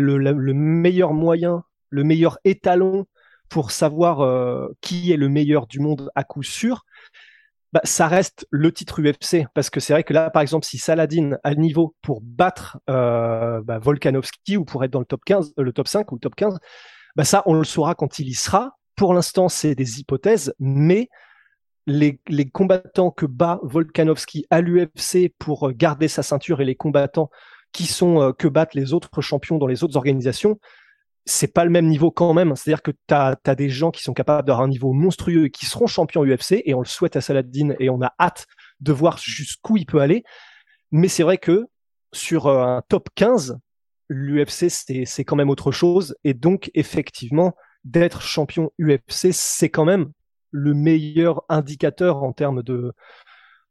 meilleur 0.54 1.12
moyen, 1.12 1.64
le 1.88 2.04
meilleur 2.04 2.38
étalon 2.44 3.06
pour 3.48 3.72
savoir 3.72 4.20
euh, 4.20 4.68
qui 4.80 5.10
est 5.10 5.16
le 5.16 5.28
meilleur 5.28 5.66
du 5.66 5.80
monde 5.80 6.10
à 6.14 6.22
coup 6.22 6.44
sûr, 6.44 6.84
bah, 7.72 7.80
ça 7.82 8.06
reste 8.06 8.46
le 8.50 8.70
titre 8.70 9.02
UFC. 9.02 9.46
Parce 9.54 9.70
que 9.70 9.80
c'est 9.80 9.92
vrai 9.92 10.04
que 10.04 10.12
là, 10.12 10.30
par 10.30 10.42
exemple, 10.42 10.66
si 10.66 10.78
Saladin 10.78 11.36
a 11.42 11.50
le 11.50 11.56
niveau 11.56 11.96
pour 12.00 12.20
battre 12.20 12.78
euh, 12.88 13.60
bah, 13.62 13.80
Volkanovski 13.80 14.56
ou 14.56 14.64
pour 14.64 14.84
être 14.84 14.92
dans 14.92 15.00
le 15.00 15.04
top 15.04 15.24
15, 15.24 15.54
euh, 15.58 15.62
le 15.62 15.72
top 15.72 15.88
5 15.88 16.12
ou 16.12 16.18
top 16.18 16.36
15, 16.36 16.58
bah, 17.16 17.24
ça, 17.24 17.42
on 17.46 17.54
le 17.54 17.64
saura 17.64 17.94
quand 17.94 18.18
il 18.18 18.28
y 18.28 18.34
sera. 18.34 18.78
Pour 18.96 19.14
l'instant, 19.14 19.48
c'est 19.48 19.74
des 19.74 20.00
hypothèses, 20.00 20.54
mais 20.58 21.08
les, 21.86 22.20
combattants 22.52 23.10
que 23.10 23.26
bat 23.26 23.58
Volkanovski 23.62 24.46
à 24.50 24.60
l'UFC 24.60 25.32
pour 25.38 25.68
euh, 25.68 25.72
garder 25.72 26.08
sa 26.08 26.22
ceinture 26.22 26.60
et 26.60 26.64
les 26.64 26.76
combattants 26.76 27.30
qui 27.72 27.86
sont 27.86 28.20
euh, 28.20 28.32
que 28.32 28.48
battent 28.48 28.74
les 28.74 28.92
autres 28.92 29.20
champions 29.20 29.58
dans 29.58 29.66
les 29.66 29.82
autres 29.84 29.96
organisations, 29.96 30.58
c'est 31.26 31.52
pas 31.52 31.64
le 31.64 31.70
même 31.70 31.86
niveau 31.86 32.10
quand 32.10 32.32
même. 32.32 32.54
C'est-à-dire 32.56 32.82
que 32.82 32.90
tu 32.90 33.14
as, 33.14 33.36
des 33.54 33.68
gens 33.68 33.90
qui 33.90 34.02
sont 34.02 34.14
capables 34.14 34.46
d'avoir 34.46 34.64
un 34.64 34.68
niveau 34.68 34.92
monstrueux 34.92 35.46
et 35.46 35.50
qui 35.50 35.66
seront 35.66 35.86
champions 35.86 36.24
UFC, 36.24 36.62
et 36.64 36.74
on 36.74 36.80
le 36.80 36.86
souhaite 36.86 37.16
à 37.16 37.20
Saladin, 37.20 37.74
et 37.78 37.90
on 37.90 38.02
a 38.02 38.12
hâte 38.18 38.46
de 38.80 38.92
voir 38.92 39.18
jusqu'où 39.18 39.76
il 39.76 39.86
peut 39.86 40.00
aller. 40.00 40.24
Mais 40.90 41.08
c'est 41.08 41.22
vrai 41.22 41.38
que 41.38 41.66
sur 42.12 42.46
euh, 42.46 42.64
un 42.64 42.82
top 42.88 43.08
15, 43.14 43.58
l'UFC, 44.10 44.68
c'est 45.06 45.24
quand 45.24 45.36
même 45.36 45.48
autre 45.48 45.72
chose. 45.72 46.16
Et 46.24 46.34
donc, 46.34 46.70
effectivement, 46.74 47.54
d'être 47.84 48.20
champion 48.20 48.70
UFC, 48.78 49.32
c'est 49.32 49.70
quand 49.70 49.86
même 49.86 50.12
le 50.50 50.74
meilleur 50.74 51.44
indicateur 51.48 52.22
en 52.22 52.32
termes 52.32 52.62
de 52.62 52.92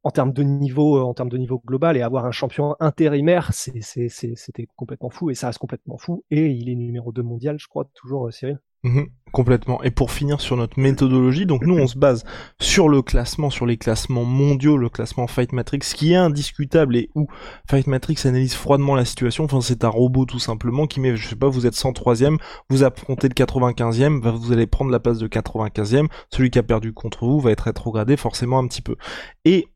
en 0.04 0.12
termes 0.12 0.32
de 0.32 0.44
niveau 0.44 0.98
en 1.02 1.14
termes 1.14 1.30
de 1.30 1.38
niveau 1.38 1.62
global. 1.66 1.98
Et 1.98 2.02
avoir 2.02 2.26
un 2.26 2.32
champion 2.32 2.76
intérimaire 2.80 3.52
c'était 3.54 4.68
complètement 4.76 5.10
fou. 5.10 5.30
Et 5.30 5.36
ça 5.36 5.48
reste 5.48 5.60
complètement 5.60 5.98
fou. 5.98 6.24
Et 6.32 6.48
il 6.48 6.70
est 6.70 6.76
numéro 6.76 7.12
2 7.12 7.22
mondial 7.22 7.60
je 7.60 7.68
crois 7.68 7.86
toujours 7.94 8.28
euh, 8.28 8.32
Cyril 8.32 8.60
Mhm, 8.84 9.08
complètement. 9.34 9.84
Et 9.84 9.92
pour 9.92 10.10
finir 10.10 10.40
sur 10.40 10.56
notre 10.56 10.80
méthodologie, 10.80 11.46
donc 11.46 11.66
nous 11.66 11.78
on 11.78 11.86
se 11.86 11.98
base 11.98 12.24
sur 12.62 12.88
le 12.88 13.02
classement, 13.02 13.50
sur 13.50 13.66
les 13.66 13.76
classements 13.76 14.24
mondiaux, 14.24 14.78
le 14.78 14.88
classement 14.88 15.28
Fight 15.28 15.52
Matrix, 15.52 15.80
qui 15.80 16.14
est 16.14 16.16
indiscutable 16.16 16.96
et 16.96 17.10
où 17.14 17.28
Fight 17.70 17.88
Matrix 17.88 18.16
analyse 18.24 18.54
froidement 18.54 18.96
la 18.96 19.04
situation. 19.04 19.44
Enfin 19.44 19.60
c'est 19.60 19.84
un 19.84 19.90
robot 19.90 20.26
tout 20.26 20.40
simplement 20.40 20.88
qui 20.88 21.02
met, 21.02 21.18
je 21.18 21.28
sais 21.28 21.36
pas, 21.36 21.50
vous 21.50 21.66
êtes 21.66 21.76
103ème, 21.76 22.38
vous 22.70 22.84
affrontez 22.84 23.28
le 23.28 23.34
95ème, 23.34 24.22
vous 24.22 24.54
allez 24.54 24.66
prendre 24.66 24.92
la 24.92 25.02
place 25.02 25.18
de 25.18 25.28
95ème, 25.28 26.08
celui 26.32 26.50
qui 26.50 26.60
a 26.60 26.64
perdu 26.64 26.94
contre 26.94 27.26
vous 27.26 27.42
va 27.42 27.52
être 27.52 27.66
rétrogradé 27.66 28.16
forcément 28.16 28.60
un 28.60 28.68
petit 28.68 28.82
peu. 28.82 28.96
Et 29.44 29.68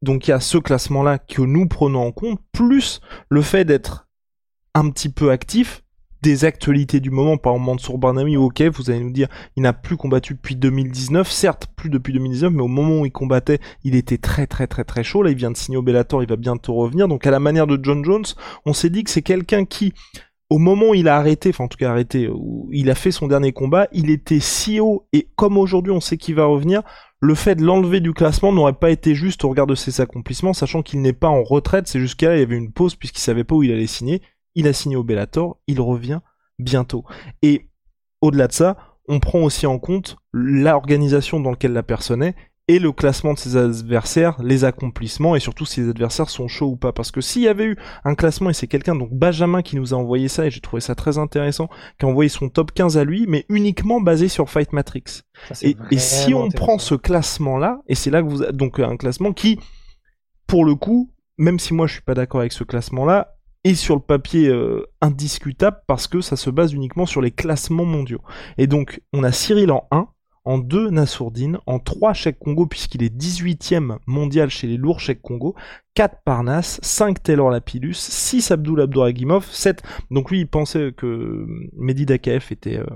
donc 0.00 0.26
il 0.26 0.30
y 0.30 0.34
a 0.34 0.40
ce 0.40 0.56
classement-là 0.56 1.18
que 1.18 1.42
nous 1.42 1.68
prenons 1.68 2.06
en 2.06 2.12
compte, 2.12 2.40
plus 2.52 3.02
le 3.28 3.42
fait 3.42 3.66
d'être 3.66 4.08
un 4.74 4.88
petit 4.88 5.10
peu 5.10 5.30
actif, 5.30 5.82
des 6.22 6.44
actualités 6.44 7.00
du 7.00 7.10
moment, 7.10 7.36
par 7.36 7.54
exemple 7.54 7.66
Mansour 7.66 7.98
Barnami, 7.98 8.36
ok, 8.36 8.62
vous 8.62 8.90
allez 8.90 9.00
nous 9.00 9.10
dire, 9.10 9.28
il 9.56 9.62
n'a 9.64 9.72
plus 9.72 9.96
combattu 9.96 10.34
depuis 10.34 10.54
2019, 10.54 11.30
certes 11.30 11.66
plus 11.76 11.90
depuis 11.90 12.12
2019, 12.12 12.52
mais 12.52 12.62
au 12.62 12.68
moment 12.68 13.00
où 13.00 13.06
il 13.06 13.12
combattait, 13.12 13.58
il 13.82 13.96
était 13.96 14.18
très 14.18 14.46
très 14.46 14.68
très 14.68 14.84
très 14.84 15.02
chaud, 15.02 15.22
là 15.22 15.30
il 15.30 15.36
vient 15.36 15.50
de 15.50 15.56
signer 15.56 15.78
au 15.78 15.82
Bellator, 15.82 16.22
il 16.22 16.28
va 16.28 16.36
bientôt 16.36 16.74
revenir, 16.74 17.08
donc 17.08 17.26
à 17.26 17.30
la 17.30 17.40
manière 17.40 17.66
de 17.66 17.78
John 17.82 18.04
Jones, 18.04 18.24
on 18.64 18.72
s'est 18.72 18.90
dit 18.90 19.02
que 19.02 19.10
c'est 19.10 19.22
quelqu'un 19.22 19.64
qui, 19.64 19.92
au 20.48 20.58
moment 20.58 20.90
où 20.90 20.94
il 20.94 21.08
a 21.08 21.16
arrêté, 21.16 21.50
enfin 21.50 21.64
en 21.64 21.68
tout 21.68 21.78
cas 21.78 21.90
arrêté, 21.90 22.28
où 22.28 22.68
il 22.72 22.88
a 22.88 22.94
fait 22.94 23.10
son 23.10 23.26
dernier 23.26 23.52
combat, 23.52 23.88
il 23.92 24.08
était 24.08 24.40
si 24.40 24.78
haut 24.78 25.08
et 25.12 25.28
comme 25.34 25.58
aujourd'hui 25.58 25.92
on 25.92 26.00
sait 26.00 26.18
qu'il 26.18 26.36
va 26.36 26.44
revenir, 26.44 26.82
le 27.20 27.34
fait 27.34 27.56
de 27.56 27.64
l'enlever 27.64 28.00
du 28.00 28.12
classement 28.12 28.52
n'aurait 28.52 28.72
pas 28.72 28.90
été 28.90 29.14
juste 29.14 29.44
au 29.44 29.48
regard 29.48 29.66
de 29.66 29.74
ses 29.74 30.00
accomplissements, 30.00 30.52
sachant 30.52 30.82
qu'il 30.82 31.00
n'est 31.00 31.12
pas 31.12 31.28
en 31.28 31.42
retraite, 31.42 31.88
c'est 31.88 32.00
jusqu'à 32.00 32.28
là 32.28 32.36
il 32.36 32.40
y 32.40 32.42
avait 32.42 32.56
une 32.56 32.72
pause 32.72 32.94
puisqu'il 32.94 33.20
savait 33.20 33.44
pas 33.44 33.54
où 33.56 33.62
il 33.62 33.72
allait 33.72 33.86
signer. 33.86 34.22
Il 34.54 34.66
a 34.66 34.72
signé 34.72 34.96
au 34.96 35.04
Bellator, 35.04 35.58
il 35.66 35.80
revient 35.80 36.20
bientôt. 36.58 37.04
Et 37.42 37.68
au-delà 38.20 38.48
de 38.48 38.52
ça, 38.52 38.76
on 39.08 39.20
prend 39.20 39.40
aussi 39.40 39.66
en 39.66 39.78
compte 39.78 40.16
l'organisation 40.32 41.40
dans 41.40 41.50
laquelle 41.50 41.72
la 41.72 41.82
personne 41.82 42.22
est 42.22 42.34
et 42.68 42.78
le 42.78 42.92
classement 42.92 43.34
de 43.34 43.38
ses 43.38 43.56
adversaires, 43.56 44.40
les 44.42 44.64
accomplissements 44.64 45.34
et 45.34 45.40
surtout 45.40 45.66
si 45.66 45.80
les 45.80 45.88
adversaires 45.90 46.30
sont 46.30 46.46
chauds 46.46 46.70
ou 46.70 46.76
pas. 46.76 46.92
Parce 46.92 47.10
que 47.10 47.20
s'il 47.20 47.42
y 47.42 47.48
avait 47.48 47.64
eu 47.64 47.76
un 48.04 48.14
classement 48.14 48.50
et 48.50 48.54
c'est 48.54 48.68
quelqu'un, 48.68 48.94
donc 48.94 49.10
Benjamin 49.12 49.62
qui 49.62 49.76
nous 49.76 49.92
a 49.92 49.96
envoyé 49.96 50.28
ça 50.28 50.46
et 50.46 50.50
j'ai 50.50 50.60
trouvé 50.60 50.80
ça 50.80 50.94
très 50.94 51.18
intéressant, 51.18 51.68
qui 51.98 52.06
a 52.06 52.08
envoyé 52.08 52.28
son 52.28 52.48
top 52.48 52.72
15 52.72 52.96
à 52.96 53.04
lui, 53.04 53.26
mais 53.26 53.44
uniquement 53.48 54.00
basé 54.00 54.28
sur 54.28 54.48
Fight 54.48 54.72
Matrix. 54.72 55.22
et, 55.62 55.76
si 55.98 56.34
on 56.34 56.48
prend 56.50 56.78
ce 56.78 56.94
classement-là, 56.94 57.80
et 57.88 57.94
c'est 57.96 58.10
là 58.10 58.22
que 58.22 58.28
vous, 58.28 58.44
donc 58.52 58.78
un 58.78 58.96
classement 58.96 59.32
qui, 59.32 59.58
pour 60.46 60.64
le 60.64 60.76
coup, 60.76 61.10
même 61.38 61.58
si 61.58 61.74
moi 61.74 61.86
je 61.88 61.94
suis 61.94 62.02
pas 62.02 62.14
d'accord 62.14 62.40
avec 62.40 62.52
ce 62.52 62.62
classement-là, 62.64 63.34
est 63.64 63.74
sur 63.74 63.94
le 63.94 64.00
papier 64.00 64.48
euh, 64.48 64.86
indiscutable 65.00 65.78
parce 65.86 66.08
que 66.08 66.20
ça 66.20 66.36
se 66.36 66.50
base 66.50 66.72
uniquement 66.72 67.06
sur 67.06 67.20
les 67.20 67.30
classements 67.30 67.84
mondiaux. 67.84 68.22
Et 68.58 68.66
donc, 68.66 69.00
on 69.12 69.22
a 69.22 69.32
Cyril 69.32 69.70
en 69.70 69.86
1, 69.90 70.08
en 70.44 70.58
2 70.58 70.90
Nassourdine, 70.90 71.58
en 71.66 71.78
3 71.78 72.12
Cheikh 72.14 72.38
Congo 72.38 72.66
puisqu'il 72.66 73.02
est 73.02 73.14
18ème 73.14 73.98
mondial 74.06 74.50
chez 74.50 74.66
les 74.66 74.76
lourds 74.76 75.00
Cheikh 75.00 75.22
Congo, 75.22 75.54
4 75.94 76.16
Parnas, 76.24 76.80
5 76.82 77.22
Taylor 77.22 77.50
Lapillus, 77.50 77.94
6 77.94 78.50
Abdul 78.50 78.80
Abdouragimov, 78.80 79.48
7 79.50 79.82
donc 80.10 80.30
lui 80.30 80.40
il 80.40 80.48
pensait 80.48 80.92
que 80.96 81.46
Mehdi 81.74 82.06
Dakaef 82.06 82.50
était 82.50 82.78
euh, 82.78 82.86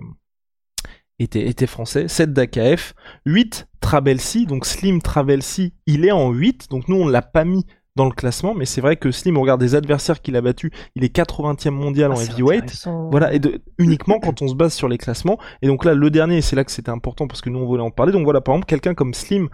était, 1.18 1.46
était 1.46 1.66
français, 1.66 2.08
7 2.08 2.32
Dakaef, 2.32 2.94
8 3.26 3.68
Travelsi, 3.80 4.46
donc 4.46 4.66
Slim 4.66 5.00
Travelsi, 5.00 5.73
il 5.87 6.04
est 6.04 6.12
en 6.12 6.32
8, 6.32 6.68
donc 6.70 6.88
nous 6.88 6.96
on 6.96 7.06
l'a 7.06 7.23
pas 7.23 7.44
mis 7.44 7.64
dans 7.97 8.05
le 8.05 8.12
classement, 8.12 8.55
mais 8.55 8.67
c'est 8.67 8.83
vrai 8.83 8.97
que 8.97 9.11
Slim, 9.11 9.38
on 9.38 9.41
regarde 9.41 9.61
des 9.61 9.75
adversaires 9.75 10.21
qu'il 10.21 10.37
a 10.37 10.43
battus, 10.43 10.71
il 10.95 11.03
est 11.03 11.15
80e 11.15 11.71
mondial 11.71 12.12
en 12.12 12.17
ah, 12.17 12.23
heavyweight. 12.23 12.87
Voilà, 13.11 13.33
et 13.33 13.38
de, 13.38 13.62
uniquement 13.79 14.21
quand 14.21 14.43
on 14.43 14.49
se 14.49 14.55
base 14.55 14.75
sur 14.75 14.87
les 14.87 14.99
classements. 14.99 15.38
Et 15.62 15.67
donc 15.67 15.85
là, 15.85 15.95
le 15.95 16.11
dernier, 16.11 16.43
c'est 16.43 16.57
là 16.57 16.65
que 16.65 16.71
c'était 16.71 16.91
important 16.91 17.26
parce 17.26 17.41
que 17.41 17.49
nous 17.49 17.59
on 17.59 17.67
voulait 17.67 17.83
en 17.83 17.91
parler. 17.91 18.12
Donc 18.12 18.25
voilà, 18.25 18.43
par 18.43 18.55
exemple, 18.55 18.67
quelqu'un 18.67 18.95
comme 18.95 19.15
Slim, 19.15 19.49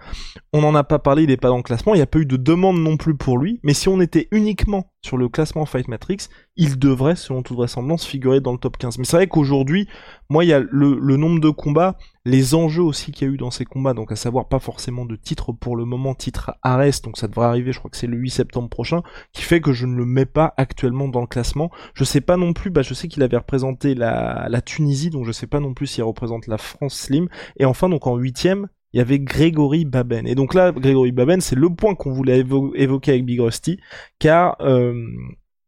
on 0.51 0.61
n'en 0.61 0.75
a 0.75 0.83
pas 0.83 0.99
parlé, 0.99 1.23
il 1.23 1.29
n'est 1.29 1.37
pas 1.37 1.47
dans 1.47 1.57
le 1.57 1.63
classement, 1.63 1.93
il 1.93 1.97
n'y 1.97 2.03
a 2.03 2.07
pas 2.07 2.19
eu 2.19 2.25
de 2.25 2.35
demande 2.35 2.77
non 2.77 2.97
plus 2.97 3.15
pour 3.15 3.37
lui. 3.37 3.61
Mais 3.63 3.73
si 3.73 3.87
on 3.87 4.01
était 4.01 4.27
uniquement 4.31 4.91
sur 5.01 5.17
le 5.17 5.29
classement 5.29 5.65
Fight 5.65 5.87
Matrix, 5.87 6.27
il 6.55 6.77
devrait, 6.77 7.15
selon 7.15 7.43
toute 7.43 7.57
vraisemblance, 7.57 8.05
figurer 8.05 8.41
dans 8.41 8.51
le 8.51 8.57
top 8.57 8.77
15. 8.77 8.97
Mais 8.97 9.05
c'est 9.05 9.17
vrai 9.17 9.27
qu'aujourd'hui, 9.27 9.87
moi, 10.29 10.43
il 10.43 10.49
y 10.49 10.53
a 10.53 10.59
le, 10.59 10.97
le, 10.99 11.17
nombre 11.17 11.39
de 11.39 11.49
combats, 11.49 11.97
les 12.25 12.55
enjeux 12.55 12.83
aussi 12.83 13.11
qu'il 13.11 13.27
y 13.27 13.31
a 13.31 13.33
eu 13.33 13.37
dans 13.37 13.51
ces 13.51 13.65
combats, 13.65 13.93
donc 13.93 14.11
à 14.11 14.15
savoir 14.15 14.47
pas 14.47 14.59
forcément 14.59 15.05
de 15.05 15.15
titre 15.15 15.51
pour 15.51 15.75
le 15.75 15.83
moment, 15.83 16.15
titre 16.15 16.55
Ares, 16.61 17.01
donc 17.03 17.17
ça 17.17 17.27
devrait 17.27 17.47
arriver, 17.47 17.73
je 17.73 17.79
crois 17.79 17.91
que 17.91 17.97
c'est 17.97 18.07
le 18.07 18.17
8 18.17 18.29
septembre 18.29 18.69
prochain, 18.69 19.03
qui 19.33 19.41
fait 19.41 19.59
que 19.59 19.73
je 19.73 19.85
ne 19.85 19.95
le 19.95 20.05
mets 20.05 20.25
pas 20.25 20.53
actuellement 20.55 21.09
dans 21.09 21.21
le 21.21 21.27
classement. 21.27 21.69
Je 21.93 22.03
sais 22.05 22.21
pas 22.21 22.37
non 22.37 22.53
plus, 22.53 22.69
bah 22.69 22.81
je 22.81 22.93
sais 22.93 23.07
qu'il 23.09 23.23
avait 23.23 23.37
représenté 23.37 23.93
la, 23.93 24.47
la 24.49 24.61
Tunisie, 24.61 25.09
donc 25.09 25.25
je 25.25 25.31
sais 25.31 25.47
pas 25.47 25.59
non 25.59 25.73
plus 25.73 25.87
s'il 25.87 26.03
représente 26.03 26.47
la 26.47 26.57
France 26.57 26.95
Slim. 26.95 27.27
Et 27.57 27.65
enfin, 27.65 27.89
donc 27.89 28.07
en 28.07 28.15
huitième, 28.15 28.69
il 28.93 28.99
y 28.99 29.01
avait 29.01 29.19
Grégory 29.19 29.83
Baben. 29.85 30.25
Et 30.25 30.35
donc 30.35 30.53
là, 30.53 30.71
Grégory 30.71 31.11
Baben, 31.11 31.41
c'est 31.41 31.55
le 31.55 31.69
point 31.69 31.95
qu'on 31.95 32.13
voulait 32.13 32.45
évoquer 32.75 33.11
avec 33.11 33.25
Big 33.25 33.41
Rusty, 33.41 33.79
car 34.19 34.55
euh, 34.61 34.93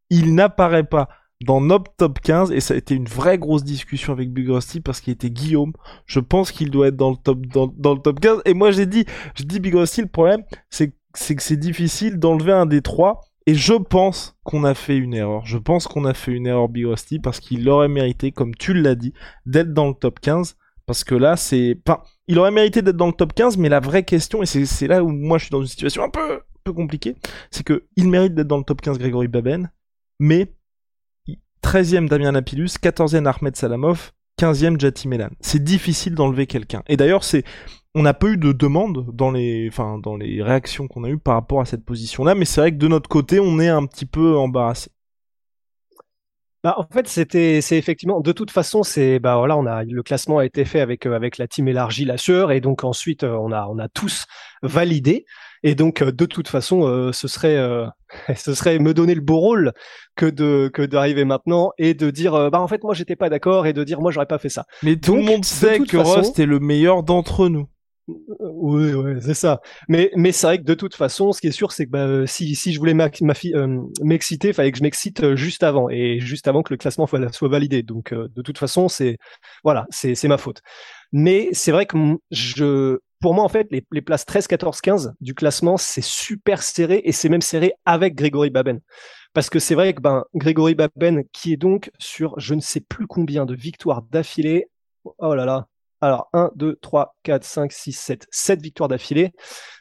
il 0.10 0.36
n'apparaît 0.36 0.84
pas 0.84 1.10
dans 1.46 1.62
notre 1.62 1.92
top 1.96 2.20
15 2.20 2.52
et 2.52 2.60
ça 2.60 2.74
a 2.74 2.78
été 2.78 2.96
une 2.96 3.06
vraie 3.06 3.38
grosse 3.38 3.64
discussion 3.64 4.14
avec 4.14 4.34
Big 4.34 4.50
Rusty 4.50 4.82
parce 4.82 5.00
qu'il 5.00 5.14
était 5.14 5.30
Guillaume. 5.30 5.74
Je 6.06 6.20
pense 6.20 6.52
qu'il 6.52 6.72
doit 6.72 6.88
être 6.88 6.98
dans 6.98 7.12
le 7.12 7.18
top 7.18 7.46
dans, 7.46 7.94
le 7.94 8.02
top 8.02 8.20
15 8.20 8.42
et 8.46 8.54
moi 8.54 8.72
j'ai 8.72 8.86
dit 8.86 9.06
je 9.36 9.44
dis 9.44 9.60
Big 9.60 9.76
Rusty 9.76 10.02
le 10.02 10.08
problème 10.08 10.44
c'est 10.70 10.94
c'est 11.14 11.36
que 11.36 11.44
c'est 11.44 11.58
difficile 11.58 12.20
d'enlever 12.20 12.52
un 12.52 12.66
des 12.66 12.82
trois 12.82 13.22
et 13.46 13.54
je 13.54 13.74
pense 13.74 14.36
qu'on 14.44 14.64
a 14.64 14.74
fait 14.74 14.98
une 14.98 15.14
erreur. 15.14 15.46
Je 15.46 15.58
pense 15.58 15.88
qu'on 15.88 16.04
a 16.06 16.14
fait 16.14 16.32
une 16.32 16.48
erreur 16.48 16.68
Big 16.68 16.86
Rusty 16.86 17.20
parce 17.20 17.40
qu'il 17.40 17.70
aurait 17.70 17.88
mérité 17.88 18.32
comme 18.32 18.56
tu 18.56 18.74
l'as 18.74 18.96
dit 18.96 19.14
d'être 19.46 19.74
dans 19.74 19.88
le 19.88 19.94
top 19.94 20.20
15 20.20 20.58
parce 20.88 21.04
que 21.04 21.16
là 21.16 21.38
c'est 21.38 21.78
enfin 21.88 22.02
il 22.28 22.40
aurait 22.40 22.52
mérité 22.52 22.82
d'être 22.82 22.98
dans 22.98 23.08
le 23.08 23.14
top 23.14 23.34
15 23.34 23.58
mais 23.58 23.70
la 23.70 23.80
vraie 23.80 24.04
question 24.04 24.42
et 24.42 24.46
c'est 24.48 24.88
là 24.88 25.04
où 25.04 25.10
moi 25.10 25.38
je 25.38 25.46
suis 25.46 25.52
dans 25.52 25.62
une 25.62 25.68
situation 25.68 26.04
un 26.04 26.10
peu 26.10 26.42
peu 26.66 26.74
compliquée, 26.74 27.16
c'est 27.52 27.64
que 27.64 27.86
il 27.96 28.10
mérite 28.10 28.34
d'être 28.34 28.48
dans 28.48 28.58
le 28.58 28.64
top 28.64 28.82
15 28.82 28.98
Grégory 28.98 29.28
Baben 29.28 29.70
mais 30.20 30.52
13e 31.66 32.08
Damien 32.08 32.32
Lapillus, 32.32 32.78
14e 32.80 33.26
Ahmed 33.26 33.56
Salamov, 33.56 34.12
15e 34.40 34.80
Jati 34.80 35.08
Melan. 35.08 35.30
C'est 35.42 35.64
difficile 35.64 36.14
d'enlever 36.14 36.46
quelqu'un. 36.46 36.84
Et 36.88 36.96
d'ailleurs, 36.96 37.24
c'est 37.24 37.44
on 37.96 38.04
n'a 38.04 38.14
pas 38.14 38.28
eu 38.28 38.38
de 38.38 38.52
demande 38.52 39.10
dans 39.16 39.32
les 39.32 39.72
réactions 40.44 40.88
qu'on 40.88 41.04
a 41.06 41.10
eues 41.10 41.18
par 41.18 41.34
rapport 41.34 41.62
à 41.62 41.66
cette 41.66 41.84
position-là, 41.84 42.36
mais 42.36 42.46
c'est 42.46 42.62
vrai 42.62 42.72
que 42.72 42.78
de 42.78 42.88
notre 42.88 43.10
côté, 43.10 43.40
on 43.40 43.60
est 43.60 43.70
un 43.70 43.88
petit 43.88 44.06
peu 44.06 44.38
embarrassé. 44.38 44.92
Bah, 46.64 46.76
en 46.78 46.86
fait, 46.92 47.08
c'était, 47.08 47.62
c'est 47.62 47.78
effectivement, 47.78 48.22
de 48.22 48.32
toute 48.32 48.52
façon, 48.52 48.84
c'est, 48.84 49.18
bah 49.20 49.44
le 49.48 50.04
classement 50.04 50.40
a 50.40 50.46
été 50.46 50.66
fait 50.66 50.82
avec, 50.82 51.08
euh, 51.08 51.16
avec 51.16 51.40
la 51.40 51.48
team 51.48 51.68
élargie, 51.68 52.06
la 52.06 52.18
sueur, 52.18 52.52
et 52.52 52.62
donc 52.62 52.84
ensuite, 52.84 53.24
euh, 53.24 53.38
on 53.38 53.52
a 53.80 53.88
tous 53.90 54.26
validé. 54.62 55.26
Et 55.66 55.74
donc, 55.74 56.04
euh, 56.04 56.12
de 56.12 56.26
toute 56.28 56.48
façon, 56.48 56.86
euh, 56.86 57.12
ce 57.12 57.28
serait, 57.28 57.58
euh, 57.58 57.88
ce 58.38 58.54
serait 58.54 58.78
me 58.78 58.94
donner 58.94 59.16
le 59.16 59.22
beau 59.22 59.40
rôle 59.40 59.74
que 60.16 60.28
de 60.28 60.70
que 60.72 60.84
d'arriver 60.84 61.26
maintenant 61.26 61.72
et 61.80 61.96
de 61.96 62.12
dire, 62.12 62.52
bah 62.52 62.62
en 62.62 62.68
fait, 62.68 62.84
moi, 62.84 62.94
j'étais 62.94 63.16
pas 63.16 63.30
d'accord 63.30 63.66
et 63.66 63.74
de 63.74 63.84
dire, 63.84 64.00
moi, 64.00 64.12
j'aurais 64.12 64.28
pas 64.28 64.38
fait 64.38 64.50
ça. 64.50 64.66
Mais 64.84 64.96
tout 64.96 65.16
le 65.16 65.24
monde 65.24 65.44
sait 65.44 65.80
que 65.80 65.98
Rust 65.98 66.40
est 66.40 66.46
le 66.46 66.60
meilleur 66.60 67.02
d'entre 67.02 67.50
nous. 67.50 67.68
Oui, 68.08 68.94
oui, 68.94 69.14
c'est 69.20 69.34
ça. 69.34 69.62
Mais, 69.90 70.12
mais 70.16 70.32
c'est 70.32 70.46
vrai 70.46 70.60
que 70.60 70.64
de 70.64 70.76
toute 70.76 70.94
façon, 70.94 71.32
ce 71.32 71.42
qui 71.42 71.48
est 71.48 71.52
sûr, 71.52 71.72
c'est 71.72 71.88
que 71.88 71.90
bah, 71.90 72.28
si, 72.28 72.54
si 72.54 72.72
je 72.72 72.78
voulais 72.78 72.94
m'exciter, 72.94 74.50
il 74.50 74.54
fallait 74.54 74.72
que 74.72 74.78
je 74.78 74.84
m'excite 74.84 75.34
juste 75.34 75.64
avant 75.64 75.90
et 75.90 76.20
juste 76.20 76.48
avant 76.48 76.62
que 76.62 76.72
le 76.72 76.78
classement 76.78 77.08
soit 77.08 77.50
validé. 77.50 77.82
Donc, 77.82 78.14
de 78.14 78.42
toute 78.44 78.60
façon, 78.60 78.88
c'est 78.88 79.18
voilà, 79.64 79.88
c'est 79.90 80.28
ma 80.28 80.38
faute. 80.38 80.62
Mais 81.12 81.50
c'est 81.54 81.72
vrai 81.72 81.88
que 81.88 81.98
je, 82.30 83.00
pour 83.20 83.34
moi, 83.34 83.44
en 83.44 83.50
fait, 83.50 83.68
les, 83.72 84.02
places 84.02 84.26
13, 84.26 84.48
14, 84.48 84.82
15 84.82 85.14
du 85.22 85.34
classement, 85.34 85.78
c'est 85.78 86.04
super 86.04 86.62
serré 86.62 87.02
et 87.04 87.12
c'est 87.12 87.30
même 87.30 87.42
serré 87.42 87.74
avec 87.86 88.16
Grégory 88.16 88.50
Baben. 88.50 88.80
Parce 89.34 89.50
que 89.50 89.60
c'est 89.60 89.76
vrai 89.76 89.94
que 89.94 90.02
ben, 90.02 90.24
Grégory 90.34 90.76
Baben, 90.76 91.24
qui 91.34 91.54
est 91.54 91.58
donc 91.58 91.92
sur 92.00 92.40
je 92.40 92.54
ne 92.54 92.62
sais 92.62 92.82
plus 92.82 93.08
combien 93.08 93.46
de 93.46 93.54
victoires 93.54 94.02
d'affilée, 94.02 94.70
oh 95.18 95.36
là 95.36 95.46
là, 95.46 95.68
alors 96.02 96.30
1, 96.34 96.52
2, 96.56 96.78
3, 96.82 97.16
4, 97.24 97.44
5, 97.44 97.72
6, 97.72 97.94
7, 97.94 98.28
7 98.32 98.62
victoires 98.62 98.90
d'affilée, 98.90 99.34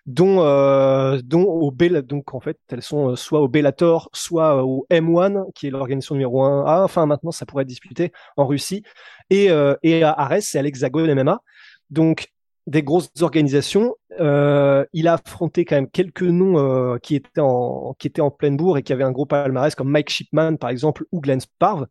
dont, 0.07 0.41
euh, 0.43 1.21
dont 1.23 1.45
au 1.45 1.71
Bell, 1.71 2.03
donc 2.03 2.35
en 2.35 2.41
fait, 2.41 2.59
elles 2.69 2.83
sont 2.83 3.11
euh, 3.11 3.17
soit 3.17 3.41
au 3.41 3.49
Bellator, 3.49 4.09
soit 4.13 4.65
au 4.65 4.87
M1, 4.91 5.53
qui 5.55 5.67
est 5.67 5.71
l'organisation 5.71 6.15
numéro 6.15 6.43
1 6.43 6.65
Ah, 6.67 6.83
enfin 6.83 7.07
maintenant 7.07 7.31
ça 7.31 7.47
pourrait 7.47 7.63
être 7.63 7.69
disputé 7.69 8.13
en 8.37 8.47
Russie, 8.47 8.83
et, 9.31 9.51
euh, 9.51 9.75
et 9.83 10.03
à 10.03 10.13
Ares, 10.13 10.43
c'est 10.43 10.59
à 10.59 10.63
l'Hexagone 10.63 11.13
MMA. 11.15 11.43
Donc 11.91 12.29
des 12.67 12.83
grosses 12.83 13.11
organisations. 13.21 13.95
Euh, 14.21 14.85
il 14.93 15.09
a 15.09 15.15
affronté 15.15 15.65
quand 15.65 15.77
même 15.77 15.91
quelques 15.91 16.23
noms 16.23 16.59
euh, 16.59 16.99
qui 16.99 17.15
étaient 17.17 17.41
en 17.41 17.95
qui 17.99 18.07
étaient 18.07 18.23
en 18.23 18.31
pleine 18.31 18.57
bourre 18.57 18.79
et 18.79 18.83
qui 18.83 18.93
avaient 18.93 19.05
un 19.05 19.13
gros 19.13 19.27
palmarès 19.27 19.75
comme 19.75 19.91
Mike 19.91 20.11
Shipman 20.11 20.57
par 20.57 20.71
exemple 20.71 21.05
ou 21.13 21.21
Glenn 21.21 21.41
Sparv 21.41 21.87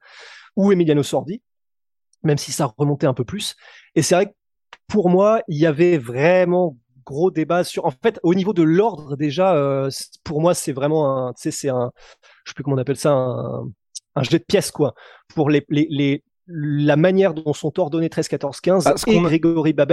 ou 0.56 0.72
Emiliano 0.72 1.04
Sordi, 1.04 1.42
même 2.24 2.38
si 2.38 2.52
ça 2.52 2.74
remontait 2.78 3.08
un 3.08 3.14
peu 3.14 3.26
plus. 3.26 3.56
Et 3.96 4.02
c'est 4.02 4.16
vrai 4.16 4.28
que 4.28 4.34
pour 4.88 5.10
moi, 5.10 5.42
il 5.48 5.58
y 5.58 5.66
avait 5.66 5.98
vraiment 5.98 6.78
gros 7.06 7.32
débat 7.32 7.64
sur. 7.64 7.86
En 7.86 7.92
fait, 7.92 8.20
au 8.24 8.34
niveau 8.34 8.54
de 8.54 8.64
l'ordre 8.64 9.16
déjà, 9.16 9.56
euh, 9.56 9.90
pour 10.24 10.42
moi, 10.42 10.54
c'est 10.54 10.74
vraiment 10.74 11.28
un, 11.28 11.34
tu 11.34 11.44
sais, 11.44 11.52
c'est 11.52 11.70
un, 11.70 11.92
je 12.46 12.52
sais 12.52 12.54
plus 12.56 12.64
comment 12.64 12.76
on 12.76 12.80
appelle 12.80 12.98
ça, 12.98 13.12
un, 13.12 13.70
un 14.16 14.24
jet 14.24 14.40
de 14.40 14.44
pièces 14.44 14.72
quoi, 14.72 14.94
pour 15.36 15.50
les 15.50 15.66
les, 15.70 15.88
les 15.90 16.24
la 16.48 16.98
manière 16.98 17.34
dont 17.34 17.54
sont 17.54 17.80
ordonnés 17.80 18.10
13, 18.10 18.28
14, 18.28 18.60
15 18.60 18.88
ah, 18.88 18.96
et 19.08 19.20
Grégory 19.20 19.74
Babel 19.74 19.93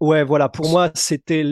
Ouais, 0.00 0.22
voilà. 0.22 0.48
Pour 0.48 0.68
moi, 0.70 0.90
c'était, 0.94 1.44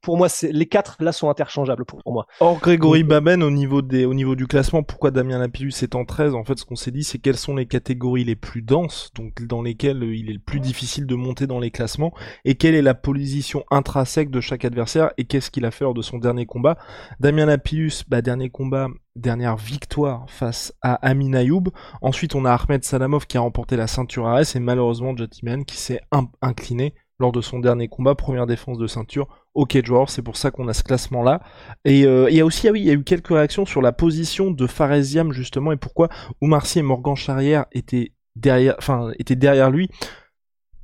pour 0.00 0.16
moi, 0.16 0.28
c'est 0.28 0.50
les 0.52 0.66
quatre 0.66 0.96
là 1.00 1.12
sont 1.12 1.30
interchangeables 1.30 1.84
pour, 1.84 2.00
moi. 2.06 2.26
Or 2.40 2.58
Grégory 2.58 3.04
Baben 3.04 3.42
au 3.42 3.50
niveau 3.50 3.82
des, 3.82 4.04
au 4.04 4.14
niveau 4.14 4.34
du 4.34 4.46
classement, 4.46 4.82
pourquoi 4.82 5.10
Damien 5.10 5.38
Lapillus 5.38 5.74
est 5.82 5.94
en 5.94 6.04
13 6.04 6.34
En 6.34 6.44
fait, 6.44 6.58
ce 6.58 6.64
qu'on 6.64 6.76
s'est 6.76 6.90
dit, 6.90 7.04
c'est 7.04 7.18
quelles 7.18 7.36
sont 7.36 7.54
les 7.54 7.66
catégories 7.66 8.24
les 8.24 8.34
plus 8.36 8.62
denses, 8.62 9.10
donc 9.14 9.44
dans 9.46 9.62
lesquelles 9.62 10.02
euh, 10.02 10.14
il 10.14 10.28
est 10.28 10.34
le 10.34 10.38
plus 10.40 10.60
difficile 10.60 11.06
de 11.06 11.14
monter 11.14 11.46
dans 11.46 11.60
les 11.60 11.70
classements, 11.70 12.12
et 12.44 12.56
quelle 12.56 12.74
est 12.74 12.82
la 12.82 12.94
position 12.94 13.64
intrinsèque 13.70 14.30
de 14.30 14.40
chaque 14.40 14.64
adversaire, 14.64 15.12
et 15.16 15.24
qu'est-ce 15.24 15.50
qu'il 15.50 15.64
a 15.64 15.70
fait 15.70 15.84
lors 15.84 15.94
de 15.94 16.02
son 16.02 16.18
dernier 16.18 16.46
combat? 16.46 16.76
Damien 17.20 17.46
Lapillus, 17.46 18.02
bah 18.08 18.22
dernier 18.22 18.50
combat, 18.50 18.88
dernière 19.16 19.56
victoire 19.56 20.28
face 20.28 20.74
à 20.82 20.94
Amin 20.94 21.34
Ayoub. 21.34 21.64
Ensuite, 22.02 22.34
on 22.34 22.44
a 22.44 22.52
Ahmed 22.52 22.84
Salamov 22.84 23.26
qui 23.26 23.36
a 23.36 23.40
remporté 23.40 23.76
la 23.76 23.86
ceinture 23.86 24.26
AS 24.26 24.56
et 24.56 24.60
malheureusement 24.60 25.16
Jatiman 25.16 25.64
qui 25.64 25.76
s'est 25.76 26.00
incliné 26.42 26.94
lors 27.18 27.32
de 27.32 27.40
son 27.40 27.60
dernier 27.60 27.88
combat, 27.88 28.14
première 28.14 28.46
défense 28.46 28.78
de 28.78 28.86
ceinture 28.86 29.28
au 29.54 29.66
Cage 29.66 29.92
c'est 30.08 30.22
pour 30.22 30.36
ça 30.36 30.50
qu'on 30.50 30.66
a 30.68 30.74
ce 30.74 30.82
classement-là. 30.82 31.40
Et 31.84 32.04
euh, 32.06 32.28
il 32.28 32.36
y 32.36 32.40
a 32.40 32.44
aussi, 32.44 32.68
ah 32.68 32.72
oui, 32.72 32.80
il 32.80 32.86
y 32.86 32.90
a 32.90 32.94
eu 32.94 33.04
quelques 33.04 33.28
réactions 33.28 33.66
sur 33.66 33.80
la 33.80 33.92
position 33.92 34.50
de 34.50 34.66
Faresiam 34.66 35.32
justement 35.32 35.72
et 35.72 35.76
pourquoi 35.76 36.08
Oumar 36.40 36.64
et 36.74 36.82
Morgan 36.82 37.14
Charrière 37.14 37.66
étaient 37.72 38.12
derrière, 38.36 39.70
lui. 39.70 39.90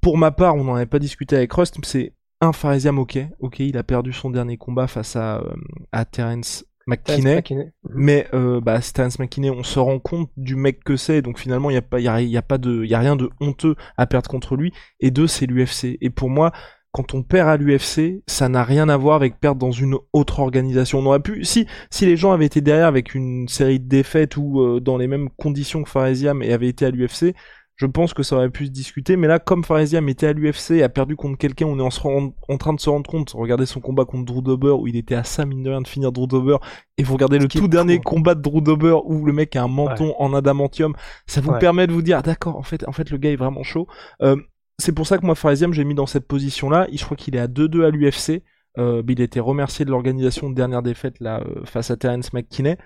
Pour 0.01 0.17
ma 0.17 0.31
part, 0.31 0.55
on 0.55 0.65
n'en 0.65 0.77
avait 0.77 0.87
pas 0.87 1.01
discuté 1.01 1.37
avec 1.37 1.53
Rust, 1.53 1.77
c'est 1.83 2.15
un 2.41 2.53
Faresiam, 2.53 2.99
ok, 2.99 3.19
ok, 3.41 3.59
il 3.59 3.77
a 3.77 3.83
perdu 3.83 4.13
son 4.13 4.31
dernier 4.31 4.57
combat 4.57 4.87
face 4.87 5.17
à, 5.17 5.39
euh, 5.39 5.55
à 5.93 6.05
Terence 6.05 6.65
McKinney, 6.91 7.43
mhm. 7.51 7.71
mais 7.95 8.27
euh, 8.35 8.61
bah, 8.61 8.81
Terence 8.81 9.19
McKinney, 9.19 9.51
on 9.51 9.63
se 9.63 9.79
rend 9.79 9.99
compte 9.99 10.31
du 10.37 10.57
mec 10.57 10.83
que 10.85 10.97
c'est, 10.97 11.23
donc 11.23 11.39
finalement 11.39 11.71
il 11.71 11.75
y 11.75 11.79
a 11.79 11.83
pas, 11.83 12.01
y 12.01 12.37
a, 12.37 12.43
pas 12.43 12.59
de, 12.59 12.85
y 12.85 12.95
a 12.95 12.99
rien 12.99 13.17
de 13.17 13.31
honteux 13.41 13.77
à 13.97 14.07
perdre 14.07 14.29
contre 14.29 14.57
lui. 14.57 14.73
Et 15.01 15.11
deux, 15.11 15.27
c'est 15.27 15.47
l'UFC. 15.47 15.97
Et 16.01 16.11
pour 16.11 16.31
moi, 16.31 16.53
quand 16.93 17.15
on 17.15 17.23
perd 17.23 17.49
à 17.49 17.57
l'UFC, 17.57 18.23
ça 18.27 18.49
n'a 18.49 18.65
rien 18.65 18.89
à 18.89 18.97
voir 18.97 19.17
avec 19.17 19.39
perdre 19.39 19.61
dans 19.61 19.71
une 19.71 19.97
autre 20.13 20.41
organisation. 20.41 20.99
On 20.99 21.07
aurait 21.07 21.21
pu, 21.21 21.45
si, 21.45 21.67
si 21.91 22.05
les 22.05 22.17
gens 22.17 22.33
avaient 22.33 22.47
été 22.47 22.61
derrière 22.61 22.89
avec 22.89 23.15
une 23.15 23.47
série 23.49 23.79
de 23.79 23.89
défaites 23.89 24.37
ou 24.37 24.61
euh, 24.61 24.81
dans 24.81 24.97
les 24.97 25.07
mêmes 25.07 25.29
conditions 25.37 25.85
que 25.85 25.91
Faresiam 25.91 26.43
et 26.43 26.53
avaient 26.53 26.69
été 26.69 26.85
à 26.85 26.91
l'UFC, 26.91 27.35
je 27.81 27.87
pense 27.87 28.13
que 28.13 28.23
ça 28.23 28.37
aurait 28.37 28.51
pu 28.51 28.67
se 28.67 28.71
discuter, 28.71 29.17
mais 29.17 29.27
là, 29.27 29.39
comme 29.39 29.65
Faresiam 29.65 30.07
était 30.11 30.27
à 30.27 30.35
l'UFC 30.35 30.73
et 30.73 30.83
a 30.83 30.91
perdu 30.91 31.17
contre 31.17 31.39
quelqu'un, 31.39 31.65
on 31.65 31.79
est 31.79 32.05
en, 32.05 32.35
en, 32.47 32.59
train 32.59 32.75
de 32.75 32.81
se 32.81 32.91
rendre 32.91 33.11
compte. 33.11 33.31
Regardez 33.31 33.65
son 33.65 33.81
combat 33.81 34.05
contre 34.05 34.27
Drew 34.27 34.43
Dober 34.43 34.73
où 34.73 34.87
il 34.87 34.97
était 34.97 35.15
à 35.15 35.25
5 35.25 35.47
mine 35.47 35.63
de 35.63 35.71
rien 35.71 35.81
de 35.81 35.89
finir 35.89 36.13
Drew 36.13 36.27
Dober. 36.27 36.59
Et 36.99 37.03
vous 37.03 37.15
regardez 37.15 37.39
le 37.39 37.49
tout 37.49 37.69
dernier 37.69 37.99
combat 37.99 38.35
de 38.35 38.43
Drew 38.43 38.61
Dober 38.61 38.99
où 39.07 39.25
le 39.25 39.33
mec 39.33 39.57
a 39.57 39.63
un 39.63 39.69
menton 39.69 40.15
en 40.19 40.35
adamantium. 40.35 40.93
Ça 41.27 41.41
vous 41.41 41.55
permet 41.59 41.87
de 41.87 41.93
vous 41.93 42.03
dire, 42.03 42.23
d'accord, 42.23 42.57
en 42.57 42.63
fait, 42.63 42.87
en 42.87 42.93
fait, 42.93 43.09
le 43.09 43.17
gars 43.17 43.31
est 43.31 43.37
vraiment 43.37 43.63
chaud. 43.63 43.87
Euh, 44.21 44.37
c'est 44.77 44.93
pour 44.93 45.07
ça 45.07 45.17
que 45.17 45.25
moi, 45.25 45.35
Faresiam, 45.35 45.73
j'ai 45.73 45.85
mis 45.85 45.95
dans 45.95 46.05
cette 46.05 46.29
position-là. 46.29 46.87
Je 46.93 47.03
crois 47.03 47.17
qu'il 47.17 47.35
est 47.35 47.41
à 47.41 47.47
2-2 47.49 47.87
à 47.87 47.89
l'UFC. 47.89 48.43
Euh, 48.77 49.03
il 49.09 49.23
a 49.23 49.25
été 49.25 49.41
remercié 49.41 49.87
de 49.87 49.91
l'organisation 49.91 50.51
de 50.51 50.55
dernière 50.55 50.83
défaite 50.83 51.19
là 51.19 51.41
euh, 51.41 51.65
face 51.65 51.91
à 51.91 51.97
Terence 51.97 52.35
McKinney 52.35 52.77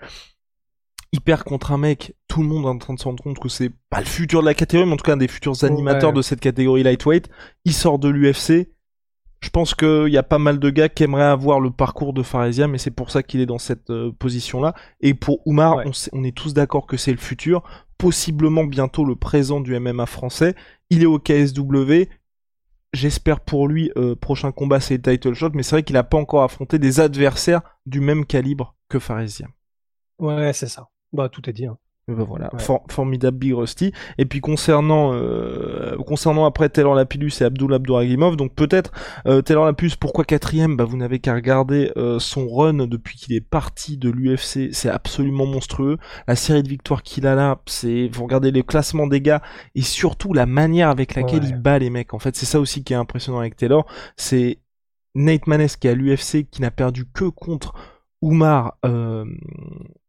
il 1.15 1.21
perd 1.21 1.45
contre 1.45 1.71
un 1.71 1.79
mec, 1.79 2.17
tout 2.27 2.43
le 2.43 2.49
monde 2.49 2.65
est 2.65 2.69
en 2.69 2.77
train 2.77 2.93
de 2.93 2.99
se 2.99 3.05
rendre 3.05 3.23
compte 3.23 3.39
que 3.39 3.49
c'est 3.49 3.71
pas 3.89 4.01
le 4.01 4.05
futur 4.05 4.41
de 4.41 4.47
la 4.47 4.55
catégorie, 4.55 4.89
mais 4.89 4.95
en 4.95 4.97
tout 4.97 5.05
cas 5.05 5.13
un 5.13 5.17
des 5.17 5.29
futurs 5.29 5.63
animateurs 5.63 6.13
de 6.13 6.23
cette 6.23 6.41
catégorie 6.41 6.83
lightweight. 6.83 7.29
Il 7.65 7.73
sort 7.73 8.01
de 8.01 8.09
l'UFC. 8.09 8.69
Je 9.41 9.49
pense 9.51 9.77
qu'il 9.77 10.09
y 10.09 10.19
a 10.19 10.25
pas 10.25 10.41
mal 10.41 10.59
de 10.59 10.71
gars 10.71 10.89
qui 10.89 11.05
aimeraient 11.05 11.23
avoir 11.23 11.61
le 11.61 11.71
parcours 11.71 12.15
de 12.15 12.25
Faresia, 12.25 12.67
mais 12.67 12.79
c'est 12.79 12.91
pour 12.91 13.13
ça 13.13 13.23
qu'il 13.23 13.39
est 13.41 13.47
dans 13.47 13.61
cette 13.61 13.91
euh, 13.91 14.11
position-là. 14.19 14.75
Et 15.01 15.15
pour 15.15 15.47
Oumar, 15.47 15.85
on, 16.13 16.25
est 16.25 16.37
tous 16.37 16.53
d'accord 16.53 16.89
que 16.89 16.97
c'est 16.97 17.13
le 17.13 17.19
futur, 17.19 17.63
possiblement 17.97 18.65
bientôt 18.65 19.05
le 19.05 19.15
présent 19.15 19.61
du 19.61 19.79
MMA 19.79 20.07
français. 20.07 20.57
Il 20.91 21.05
est 21.05 21.07
au 21.07 21.21
KSW. 21.21 22.09
J'espère 22.93 23.39
pour 23.39 23.69
lui, 23.69 23.93
euh, 23.97 24.17
prochain 24.17 24.51
combat 24.51 24.81
c'est 24.81 24.97
le 24.97 25.03
title 25.03 25.35
shot, 25.35 25.51
mais 25.55 25.63
c'est 25.63 25.77
vrai 25.77 25.83
qu'il 25.85 25.95
n'a 25.95 26.03
pas 26.03 26.19
encore 26.19 26.43
affronté 26.43 26.81
des 26.81 26.99
adversaires 26.99 27.61
du 27.87 28.01
même 28.01 28.27
calibre 28.27 28.75
que 28.89 28.99
Faresia. 28.99 29.47
Ouais, 30.19 30.53
c'est 30.53 30.67
ça. 30.67 30.89
Bah, 31.15 31.29
tout 31.29 31.49
est 31.49 31.53
dit. 31.53 31.67
Hein. 31.67 31.79
Ben 32.07 32.23
voilà, 32.23 32.51
formidable 32.91 33.39
Big 33.39 33.55
Rusty. 33.55 33.93
Et 34.19 34.27
puis 34.27 34.41
concernant 34.41 35.15
euh, 35.15 35.97
concernant 36.07 36.45
après 36.45 36.69
Taylor 36.69 36.95
Lapillus 36.95 37.33
et 37.41 37.45
Abdul 37.45 37.73
Abdouragimov, 37.73 38.37
donc 38.37 38.55
peut-être 38.55 38.93
euh, 39.27 39.41
Taylor 39.41 39.65
Lapillus, 39.65 39.93
pourquoi 39.99 40.25
quatrième? 40.25 40.77
Bah 40.77 40.85
vous 40.85 40.99
n'avez 40.99 41.19
qu'à 41.19 41.35
regarder 41.35 41.93
euh, 41.97 42.19
son 42.19 42.47
run 42.47 42.87
depuis 42.87 43.17
qu'il 43.17 43.35
est 43.35 43.41
parti 43.41 43.97
de 43.97 44.11
l'UFC, 44.11 44.69
c'est 44.73 44.91
absolument 44.91 45.47
monstrueux. 45.47 45.97
La 46.29 46.37
série 46.37 46.63
de 46.63 46.69
victoires 46.69 47.03
qu'il 47.03 47.27
a 47.27 47.35
là, 47.35 47.63
c'est 47.65 48.11
vous 48.13 48.25
regardez 48.25 48.51
les 48.51 48.65
classements 48.65 49.07
des 49.07 49.23
gars 49.23 49.41
et 49.75 49.81
surtout 49.81 50.35
la 50.35 50.45
manière 50.45 50.91
avec 50.91 51.15
laquelle 51.15 51.45
il 51.45 51.57
bat 51.57 51.79
les 51.79 51.89
mecs. 51.89 52.13
En 52.13 52.19
fait, 52.19 52.37
c'est 52.37 52.45
ça 52.45 52.61
aussi 52.61 52.85
qui 52.85 52.93
est 52.93 52.97
impressionnant 52.97 53.39
avec 53.39 53.57
Taylor, 53.57 53.87
c'est 54.19 54.59
Nate 55.15 55.47
Manes 55.47 55.69
qui 55.81 55.87
est 55.87 55.93
à 55.93 55.95
l'UFC 55.95 56.51
qui 56.51 56.61
n'a 56.61 56.71
perdu 56.71 57.07
que 57.07 57.25
contre 57.25 57.73
Oumar, 58.25 58.79
euh, 58.87 59.27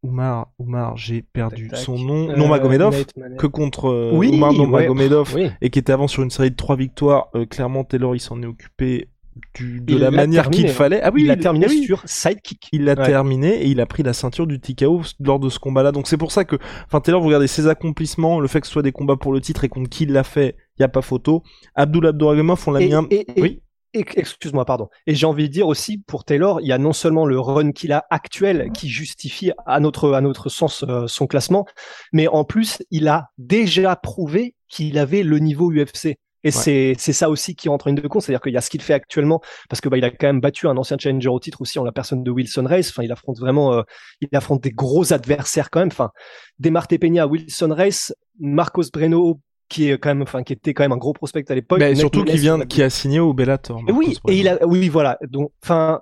Oumar, 0.01 0.47
Oumar, 0.57 0.95
j'ai 0.95 1.21
perdu 1.21 1.69
son 1.73 1.99
nom, 1.99 2.29
euh, 2.29 2.47
Magomedov, 2.47 3.05
que 3.37 3.45
contre 3.45 3.89
euh, 3.89 4.11
Oumar 4.13 4.53
Magomedov, 4.53 5.37
et 5.59 5.69
qui 5.69 5.79
était 5.79 5.91
avant 5.91 6.07
sur 6.07 6.23
une 6.23 6.29
série 6.29 6.49
de 6.49 6.55
trois 6.55 6.77
victoires. 6.77 7.27
Euh, 7.35 7.45
clairement, 7.45 7.83
Taylor, 7.83 8.15
il 8.15 8.21
s'en 8.21 8.41
est 8.41 8.45
occupé 8.45 9.09
du, 9.53 9.81
de 9.81 9.97
la 9.97 10.11
manière 10.11 10.49
qu'il 10.49 10.69
fallait. 10.69 11.01
Ah 11.01 11.11
oui, 11.13 11.23
il 11.23 11.31
a 11.31 11.35
terminé 11.35 11.67
sur 11.67 12.03
sidekick. 12.05 12.69
Il 12.71 12.85
l'a 12.85 12.95
terminé 12.95 13.63
et 13.63 13.67
il 13.67 13.81
a 13.81 13.85
pris 13.85 14.01
la 14.01 14.13
ceinture 14.13 14.47
du 14.47 14.61
TKO 14.61 15.01
lors 15.19 15.39
de 15.39 15.49
ce 15.49 15.59
combat-là. 15.59 15.91
Donc 15.91 16.07
c'est 16.07 16.15
pour 16.15 16.31
ça 16.31 16.45
que, 16.45 16.55
enfin 16.85 17.01
Taylor, 17.01 17.19
vous 17.19 17.27
regardez 17.27 17.47
ses 17.47 17.67
accomplissements, 17.67 18.39
le 18.39 18.47
fait 18.47 18.61
que 18.61 18.67
ce 18.67 18.71
soit 18.71 18.81
des 18.81 18.93
combats 18.93 19.17
pour 19.17 19.33
le 19.33 19.41
titre 19.41 19.65
et 19.65 19.67
contre 19.67 19.89
qui 19.89 20.05
il 20.05 20.13
l'a 20.13 20.23
fait, 20.23 20.55
il 20.79 20.83
y 20.83 20.85
a 20.85 20.87
pas 20.87 21.01
photo. 21.01 21.43
Abdul 21.75 22.07
Abdouragomov, 22.07 22.63
on 22.65 22.71
l'a 22.71 22.79
mis 22.79 22.93
un... 22.93 23.09
oui 23.35 23.61
excuse-moi, 23.95 24.65
pardon. 24.65 24.89
Et 25.07 25.15
j'ai 25.15 25.25
envie 25.25 25.47
de 25.47 25.53
dire 25.53 25.67
aussi 25.67 25.97
pour 25.97 26.23
Taylor, 26.23 26.61
il 26.61 26.67
y 26.67 26.71
a 26.71 26.77
non 26.77 26.93
seulement 26.93 27.25
le 27.25 27.39
run 27.39 27.71
qu'il 27.71 27.91
a 27.91 28.05
actuel 28.09 28.71
qui 28.73 28.89
justifie 28.89 29.51
à 29.65 29.79
notre 29.79 30.13
à 30.13 30.21
notre 30.21 30.49
sens 30.49 30.83
euh, 30.87 31.07
son 31.07 31.27
classement, 31.27 31.65
mais 32.13 32.27
en 32.27 32.43
plus 32.43 32.83
il 32.91 33.07
a 33.07 33.29
déjà 33.37 33.95
prouvé 33.95 34.55
qu'il 34.67 34.97
avait 34.97 35.23
le 35.23 35.39
niveau 35.39 35.71
UFC. 35.71 36.17
Et 36.43 36.51
c'est 36.51 36.93
c'est 36.99 37.11
ça 37.11 37.31
aussi 37.31 37.55
qui 37.55 37.69
entre 37.69 37.87
en 37.87 37.89
ligne 37.89 38.01
de 38.01 38.07
compte, 38.07 38.21
c'est-à-dire 38.21 38.41
qu'il 38.41 38.53
y 38.53 38.57
a 38.57 38.61
ce 38.61 38.69
qu'il 38.69 38.81
fait 38.81 38.93
actuellement, 38.93 39.41
parce 39.67 39.81
que 39.81 39.89
bah 39.89 39.97
il 39.97 40.05
a 40.05 40.11
quand 40.11 40.27
même 40.27 40.41
battu 40.41 40.67
un 40.67 40.77
ancien 40.77 40.95
challenger 40.99 41.29
au 41.29 41.39
titre 41.39 41.59
aussi 41.61 41.79
en 41.79 41.83
la 41.83 41.91
personne 41.91 42.23
de 42.23 42.29
Wilson 42.29 42.65
Race. 42.67 42.89
Enfin, 42.89 43.01
il 43.01 43.11
affronte 43.11 43.39
vraiment, 43.39 43.73
euh, 43.73 43.81
il 44.21 44.29
affronte 44.37 44.61
des 44.61 44.69
gros 44.69 45.11
adversaires 45.11 45.71
quand 45.71 45.79
même. 45.79 45.89
Enfin, 45.91 46.11
Demarte 46.59 46.95
Peña, 46.99 47.25
Wilson 47.25 47.73
Race, 47.75 48.13
Marcos 48.39 48.83
Breno, 48.93 49.39
qui 49.69 49.89
est 49.89 49.97
quand 49.97 50.09
même, 50.09 50.21
enfin, 50.21 50.43
qui 50.43 50.53
était 50.53 50.73
quand 50.73 50.83
même 50.83 50.91
un 50.91 50.97
gros 50.97 51.13
prospect 51.13 51.45
à 51.49 51.55
l'époque. 51.55 51.79
Mais 51.79 51.95
surtout 51.95 52.23
qui 52.23 52.37
vient, 52.37 52.59
qui 52.65 52.83
a 52.83 52.89
signé 52.89 53.19
au 53.19 53.33
Bellator. 53.33 53.81
Oui, 53.93 54.17
et 54.27 54.37
il 54.37 54.47
a, 54.47 54.65
oui, 54.65 54.89
voilà. 54.89 55.17
Donc, 55.29 55.51
enfin, 55.63 56.01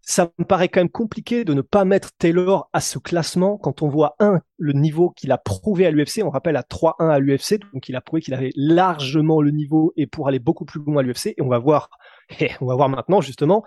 ça 0.00 0.30
me 0.38 0.44
paraît 0.44 0.68
quand 0.68 0.80
même 0.80 0.90
compliqué 0.90 1.44
de 1.44 1.54
ne 1.54 1.60
pas 1.60 1.84
mettre 1.84 2.10
Taylor 2.18 2.68
à 2.72 2.80
ce 2.80 2.98
classement 2.98 3.56
quand 3.56 3.82
on 3.82 3.88
voit 3.88 4.16
un 4.18 4.40
le 4.58 4.72
niveau 4.72 5.10
qu'il 5.10 5.30
a 5.30 5.38
prouvé 5.38 5.86
à 5.86 5.90
l'UFC. 5.90 6.22
On 6.24 6.30
rappelle 6.30 6.56
à 6.56 6.62
3-1 6.62 7.08
à 7.08 7.18
l'UFC, 7.18 7.60
donc 7.72 7.88
il 7.88 7.96
a 7.96 8.00
prouvé 8.00 8.20
qu'il 8.22 8.34
avait 8.34 8.52
largement 8.56 9.40
le 9.40 9.52
niveau 9.52 9.92
et 9.96 10.06
pour 10.06 10.28
aller 10.28 10.40
beaucoup 10.40 10.64
plus 10.64 10.80
loin 10.80 10.98
à 11.00 11.02
l'UFC. 11.02 11.26
Et 11.36 11.42
on 11.42 11.48
va 11.48 11.58
voir, 11.58 11.90
on 12.60 12.66
va 12.66 12.74
voir 12.74 12.88
maintenant 12.88 13.20
justement. 13.20 13.64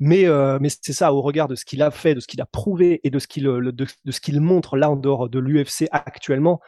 Mais 0.00 0.26
euh, 0.26 0.58
mais 0.60 0.68
c'est 0.68 0.92
ça 0.92 1.12
au 1.12 1.20
regard 1.22 1.48
de 1.48 1.56
ce 1.56 1.64
qu'il 1.64 1.82
a 1.82 1.90
fait, 1.90 2.14
de 2.14 2.20
ce 2.20 2.28
qu'il 2.28 2.40
a 2.40 2.46
prouvé 2.46 3.00
et 3.02 3.10
de 3.10 3.18
ce 3.18 3.26
qu'il 3.26 3.44
de, 3.44 3.70
de 3.70 4.12
ce 4.12 4.20
qu'il 4.20 4.40
montre 4.40 4.76
là 4.76 4.90
en 4.90 4.96
dehors 4.96 5.28
de 5.28 5.38
l'UFC 5.40 5.88
actuellement 5.90 6.60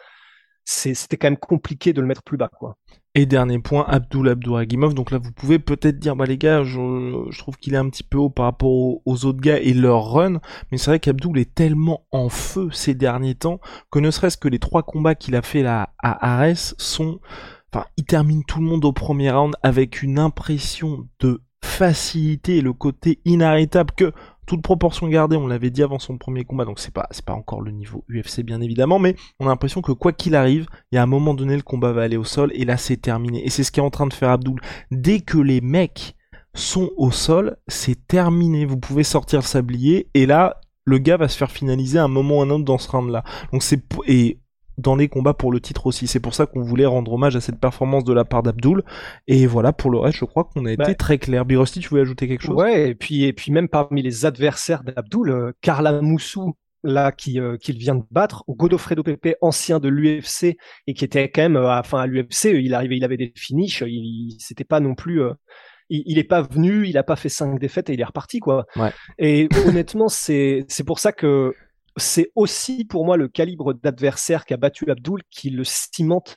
c'était 0.71 1.17
quand 1.17 1.27
même 1.27 1.37
compliqué 1.37 1.93
de 1.93 2.01
le 2.01 2.07
mettre 2.07 2.23
plus 2.23 2.37
bas, 2.37 2.49
quoi. 2.49 2.77
Et 3.17 3.27
dernier 3.27 3.59
point, 3.59 3.85
Abdul 3.89 4.29
Abdouragimov. 4.29 4.95
Donc 4.95 5.11
là, 5.11 5.19
vous 5.19 5.33
pouvez 5.33 5.59
peut-être 5.59 5.99
dire, 5.99 6.15
bah 6.15 6.27
les 6.27 6.39
gars, 6.39 6.63
je, 6.63 7.37
trouve 7.39 7.57
qu'il 7.57 7.75
est 7.75 7.79
un 7.79 7.89
petit 7.89 8.05
peu 8.05 8.19
haut 8.19 8.31
par 8.31 8.45
rapport 8.45 8.71
aux, 8.71 9.25
autres 9.25 9.41
gars 9.41 9.59
et 9.59 9.75
leur 9.75 10.13
run. 10.13 10.41
Mais 10.71 10.79
c'est 10.79 10.93
vrai 10.93 11.01
qu'Abdul 11.01 11.37
est 11.39 11.53
tellement 11.53 12.07
en 12.13 12.29
feu 12.29 12.69
ces 12.73 12.95
derniers 12.95 13.35
temps 13.35 13.59
que 13.91 13.99
ne 13.99 14.13
serait-ce 14.13 14.37
que 14.37 14.47
les 14.47 14.61
trois 14.61 14.85
combats 14.85 15.17
qu'il 15.17 15.35
a 15.35 15.43
fait 15.43 15.63
là 15.63 15.93
à 15.99 16.41
Ares 16.41 16.75
sont, 16.79 17.19
enfin, 17.73 17.87
il 17.97 18.05
termine 18.05 18.45
tout 18.45 18.61
le 18.61 18.67
monde 18.67 18.85
au 18.85 18.93
premier 18.93 19.33
round 19.33 19.57
avec 19.65 20.03
une 20.03 20.21
impression 20.21 21.09
de 21.19 21.41
facilité 21.65 22.59
et 22.59 22.63
le 22.63 22.73
côté 22.73 23.21
inarrêtable 23.25 23.93
que 23.97 24.13
toute 24.51 24.63
proportion 24.63 25.07
gardée, 25.07 25.37
on 25.37 25.47
l'avait 25.47 25.71
dit 25.71 25.81
avant 25.81 26.01
son 26.01 26.19
premier 26.19 26.43
combat, 26.43 26.65
donc 26.65 26.81
c'est 26.81 26.93
pas 26.93 27.07
c'est 27.13 27.25
pas 27.25 27.35
encore 27.35 27.61
le 27.61 27.71
niveau 27.71 28.05
UFC 28.11 28.41
bien 28.41 28.61
évidemment, 28.61 28.99
mais 28.99 29.15
on 29.39 29.47
a 29.47 29.51
l'impression 29.51 29.81
que 29.81 29.93
quoi 29.93 30.13
qu'il 30.13 30.35
arrive, 30.35 30.67
il 30.91 30.97
y 30.97 30.99
a 30.99 31.05
un 31.05 31.07
moment 31.07 31.35
donné 31.35 31.55
le 31.55 31.63
combat 31.63 31.93
va 31.93 32.03
aller 32.03 32.17
au 32.17 32.25
sol 32.25 32.51
et 32.55 32.65
là 32.65 32.77
c'est 32.77 32.97
terminé. 32.97 33.47
Et 33.47 33.49
c'est 33.49 33.63
ce 33.63 33.71
qui 33.71 33.79
est 33.79 33.83
en 33.83 33.91
train 33.91 34.09
de 34.09 34.13
faire 34.13 34.31
Abdul. 34.31 34.61
Dès 34.91 35.21
que 35.21 35.39
les 35.39 35.61
mecs 35.61 36.17
sont 36.53 36.91
au 36.97 37.13
sol, 37.13 37.59
c'est 37.69 38.09
terminé. 38.09 38.65
Vous 38.65 38.77
pouvez 38.77 39.05
sortir 39.05 39.39
le 39.39 39.45
sablier 39.45 40.09
et 40.15 40.27
là 40.27 40.57
le 40.85 40.99
gars 40.99 41.17
va 41.17 41.29
se 41.29 41.37
faire 41.37 41.53
finaliser 41.53 42.01
à 42.01 42.05
un 42.05 42.09
moment 42.09 42.39
ou 42.39 42.43
un 42.43 42.51
autre 42.51 42.65
dans 42.65 42.79
ce 42.79 42.91
round 42.91 43.09
là. 43.09 43.23
Donc 43.53 43.63
c'est 43.63 43.81
et 44.09 44.41
dans 44.79 44.97
les 44.97 45.09
combats 45.09 45.35
pour 45.35 45.53
le 45.53 45.61
titre 45.61 45.87
aussi. 45.87 46.07
C'est 46.07 46.21
pour 46.21 46.35
ça 46.35 46.47
qu'on 46.47 46.63
voulait 46.63 46.87
rendre 46.87 47.13
hommage 47.13 47.37
à 47.37 47.41
cette 47.41 47.61
performance 47.61 48.05
de 48.05 48.13
la 48.13 48.25
part 48.25 48.43
d'Abdul. 48.43 48.83
Et 49.29 49.47
voilà, 49.47 49.73
pour 49.73 49.91
le 49.91 49.99
reste, 49.99 50.19
je 50.19 50.25
crois 50.25 50.45
qu'on 50.45 50.65
a 50.67 50.73
été 50.73 50.83
bah, 50.83 50.95
très 50.95 51.19
clair. 51.19 51.45
Birosti, 51.45 51.81
tu 51.81 51.89
voulais 51.89 52.03
ajouter 52.03 52.29
quelque 52.29 52.43
chose? 52.43 52.57
Ouais, 52.57 52.91
et 52.91 52.95
puis, 52.95 53.25
et 53.25 53.33
puis 53.33 53.53
même 53.53 53.69
parmi 53.69 54.03
les 54.03 54.27
adversaires 54.27 54.83
d'Abdul, 54.85 55.31
euh, 55.31 55.53
Carla 55.61 56.01
Moussou, 56.01 56.55
là 56.83 57.13
euh, 57.37 57.59
qu'il 57.59 57.77
vient 57.77 57.95
de 57.95 58.05
battre 58.11 58.43
Godofredo 58.49 59.03
Pepe 59.03 59.37
ancien 59.43 59.81
de 59.81 59.89
l'UFC 59.89 60.57
et 60.87 60.95
qui 60.95 61.05
était 61.05 61.31
quand 61.31 61.43
même 61.43 61.57
euh, 61.57 61.79
enfin 61.79 62.01
à 62.01 62.07
l'UFC 62.07 62.55
il 62.55 62.73
arrivait 62.73 62.97
il 62.97 63.05
avait 63.05 63.19
des 63.19 63.35
finishes 63.37 63.85
il, 63.87 64.39
c'était 64.39 64.65
pas 64.65 64.81
non 64.81 64.95
plus 64.95 65.21
il, 65.91 66.03
il 66.07 66.19
est 66.19 66.25
pas 66.25 66.41
venu, 66.41 66.89
il 66.89 66.97
a 66.97 67.03
pas 67.03 67.17
fait 67.17 67.29
cinq 67.29 67.59
défaites 67.59 67.91
et 67.91 67.95
il 67.95 68.01
est 68.01 68.05
reparti 68.05 68.39
quoi. 68.39 68.65
Ouais. 68.77 68.93
Et 69.19 69.49
honnêtement, 69.67 70.09
c'est 70.09 70.65
c'est 70.69 70.85
pour 70.85 70.99
ça 70.99 71.13
que 71.13 71.53
c'est 71.97 72.31
aussi 72.35 72.85
pour 72.85 73.05
moi 73.05 73.17
le 73.17 73.29
calibre 73.29 73.75
d'adversaire 73.75 74.45
qu'a 74.45 74.57
battu 74.57 74.91
Abdul 74.91 75.23
qui 75.31 75.51
le 75.51 75.65
cimente 75.65 76.37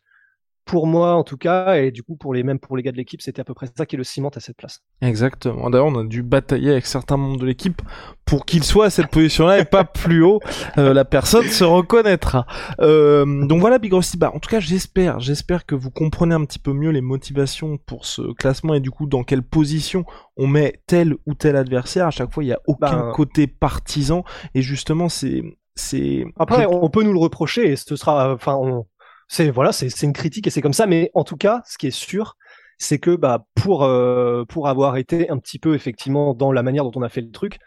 pour 0.65 0.88
moi 0.88 1.15
en 1.15 1.23
tout 1.23 1.38
cas 1.38 1.76
et 1.76 1.91
du 1.91 2.04
coup 2.04 2.15
pour 2.15 2.34
les 2.34 2.43
mêmes 2.43 2.60
pour 2.60 2.78
les 2.78 2.84
gars 2.84 2.91
de 2.91 2.97
l'équipe 2.97 3.21
c'était 3.21 3.41
à 3.41 3.43
peu 3.43 3.54
près 3.54 3.67
ça 3.76 3.86
qui 3.86 3.97
le 3.97 4.04
cimente 4.04 4.38
à 4.38 4.39
cette 4.39 4.58
place. 4.58 4.82
Exactement. 5.02 5.69
D'ailleurs, 5.69 5.88
on 5.88 5.99
a 5.99 6.04
dû 6.04 6.23
batailler 6.23 6.71
avec 6.71 6.86
certains 6.86 7.17
membres 7.17 7.39
de 7.39 7.45
l'équipe 7.45 7.82
pour 8.26 8.45
qu'il 8.45 8.63
soit 8.63 8.86
à 8.86 8.89
cette 8.89 9.08
position-là 9.08 9.60
et 9.60 9.65
pas 9.65 9.84
plus 9.84 10.23
haut. 10.23 10.39
Euh, 10.78 10.93
la 10.93 11.06
personne 11.06 11.45
se 11.45 11.63
reconnaîtra. 11.63 12.45
Euh, 12.80 13.45
donc 13.45 13.60
voilà, 13.60 13.80
Big 13.80 13.93
Rusty. 13.93 14.17
Bah, 14.17 14.32
en 14.34 14.39
tout 14.39 14.49
cas, 14.49 14.60
j'espère, 14.60 15.19
j'espère 15.19 15.65
que 15.65 15.76
vous 15.76 15.91
comprenez 15.91 16.34
un 16.34 16.45
petit 16.45 16.60
peu 16.60 16.73
mieux 16.73 16.91
les 16.91 17.02
motivations 17.02 17.78
pour 17.78 18.06
ce 18.06 18.34
classement 18.34 18.73
et 18.73 18.80
du 18.80 18.91
coup 18.91 19.06
dans 19.06 19.23
quelle 19.23 19.43
position 19.43 20.06
on 20.38 20.47
met 20.47 20.82
tel 20.88 21.15
ou 21.26 21.34
tel 21.34 21.56
adversaire. 21.56 22.08
À 22.08 22.12
chaque 22.12 22.34
fois, 22.34 22.43
il 22.43 22.47
y 22.47 22.54
a 22.54 22.60
aucun 22.67 23.08
Ben- 23.08 23.12
côté 23.13 23.47
partisan 23.47 24.23
et 24.56 24.62
justement, 24.62 25.10
c'est 25.10 25.43
c'est 25.76 26.26
Après, 26.38 26.67
on 26.67 26.88
peut 26.89 27.02
nous 27.04 27.13
le 27.13 27.19
reprocher 27.19 27.71
et 27.71 27.76
ce 27.76 27.95
sera, 27.95 28.32
enfin, 28.34 28.56
on, 28.56 28.86
c'est 29.28 29.50
voilà, 29.50 29.72
c'est 29.72 30.02
une 30.04 30.14
critique 30.14 30.48
et 30.48 30.50
c'est 30.50 30.62
comme 30.62 30.74
ça. 30.74 30.86
Mais 30.86 31.12
en 31.14 31.24
tout 31.24 31.38
cas, 31.38 31.62
ce 31.66 31.78
qui 31.78 31.88
est 31.88 31.92
sûr, 31.92 32.36
c'est 32.78 33.00
que 33.00 33.16
bah 33.16 33.46
pour 33.56 33.84
euh, 33.84 34.46
pour 34.46 34.68
avoir 34.68 34.98
été 34.98 35.30
un 35.30 35.38
petit 35.38 35.60
peu 35.60 35.76
effectivement 35.76 36.34
dans 36.34 36.52
la 36.52 36.64
manière 36.64 36.84
dont 36.84 36.92
on 36.96 37.04
a 37.04 37.10
fait 37.10 37.22
le 37.22 37.32
truc, 37.32 37.60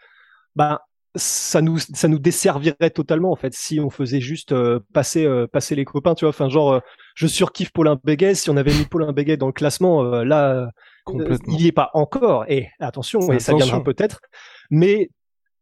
bah 0.55 0.87
ça 1.17 1.61
nous 1.61 1.79
ça 1.79 2.07
nous 2.07 2.19
desservirait 2.19 2.89
totalement 2.91 3.31
en 3.31 3.35
fait 3.35 3.53
si 3.53 3.79
on 3.79 3.89
faisait 3.89 4.21
juste 4.21 4.51
euh, 4.51 4.79
passer 4.93 5.25
euh, 5.25 5.47
passer 5.47 5.75
les 5.75 5.85
copains, 5.85 6.15
tu 6.15 6.25
vois. 6.25 6.29
Enfin, 6.29 6.49
genre, 6.49 6.73
euh, 6.73 6.79
je 7.15 7.27
surkiffe 7.27 7.71
Paulin 7.71 7.99
Béguet. 8.03 8.35
Si 8.35 8.49
on 8.49 8.57
avait 8.57 8.73
mis 8.73 8.85
Paulin 8.85 9.11
Béguet 9.11 9.37
dans 9.37 9.47
le 9.47 9.53
classement, 9.53 10.03
là, 10.03 10.69
il 11.07 11.61
y 11.61 11.67
est 11.67 11.71
pas 11.71 11.89
encore. 11.93 12.45
Et 12.47 12.69
attention, 12.79 13.19
et 13.31 13.39
ça 13.39 13.51
Attention. 13.51 13.57
viendra 13.57 13.83
peut-être. 13.83 14.21
Mais 14.69 15.09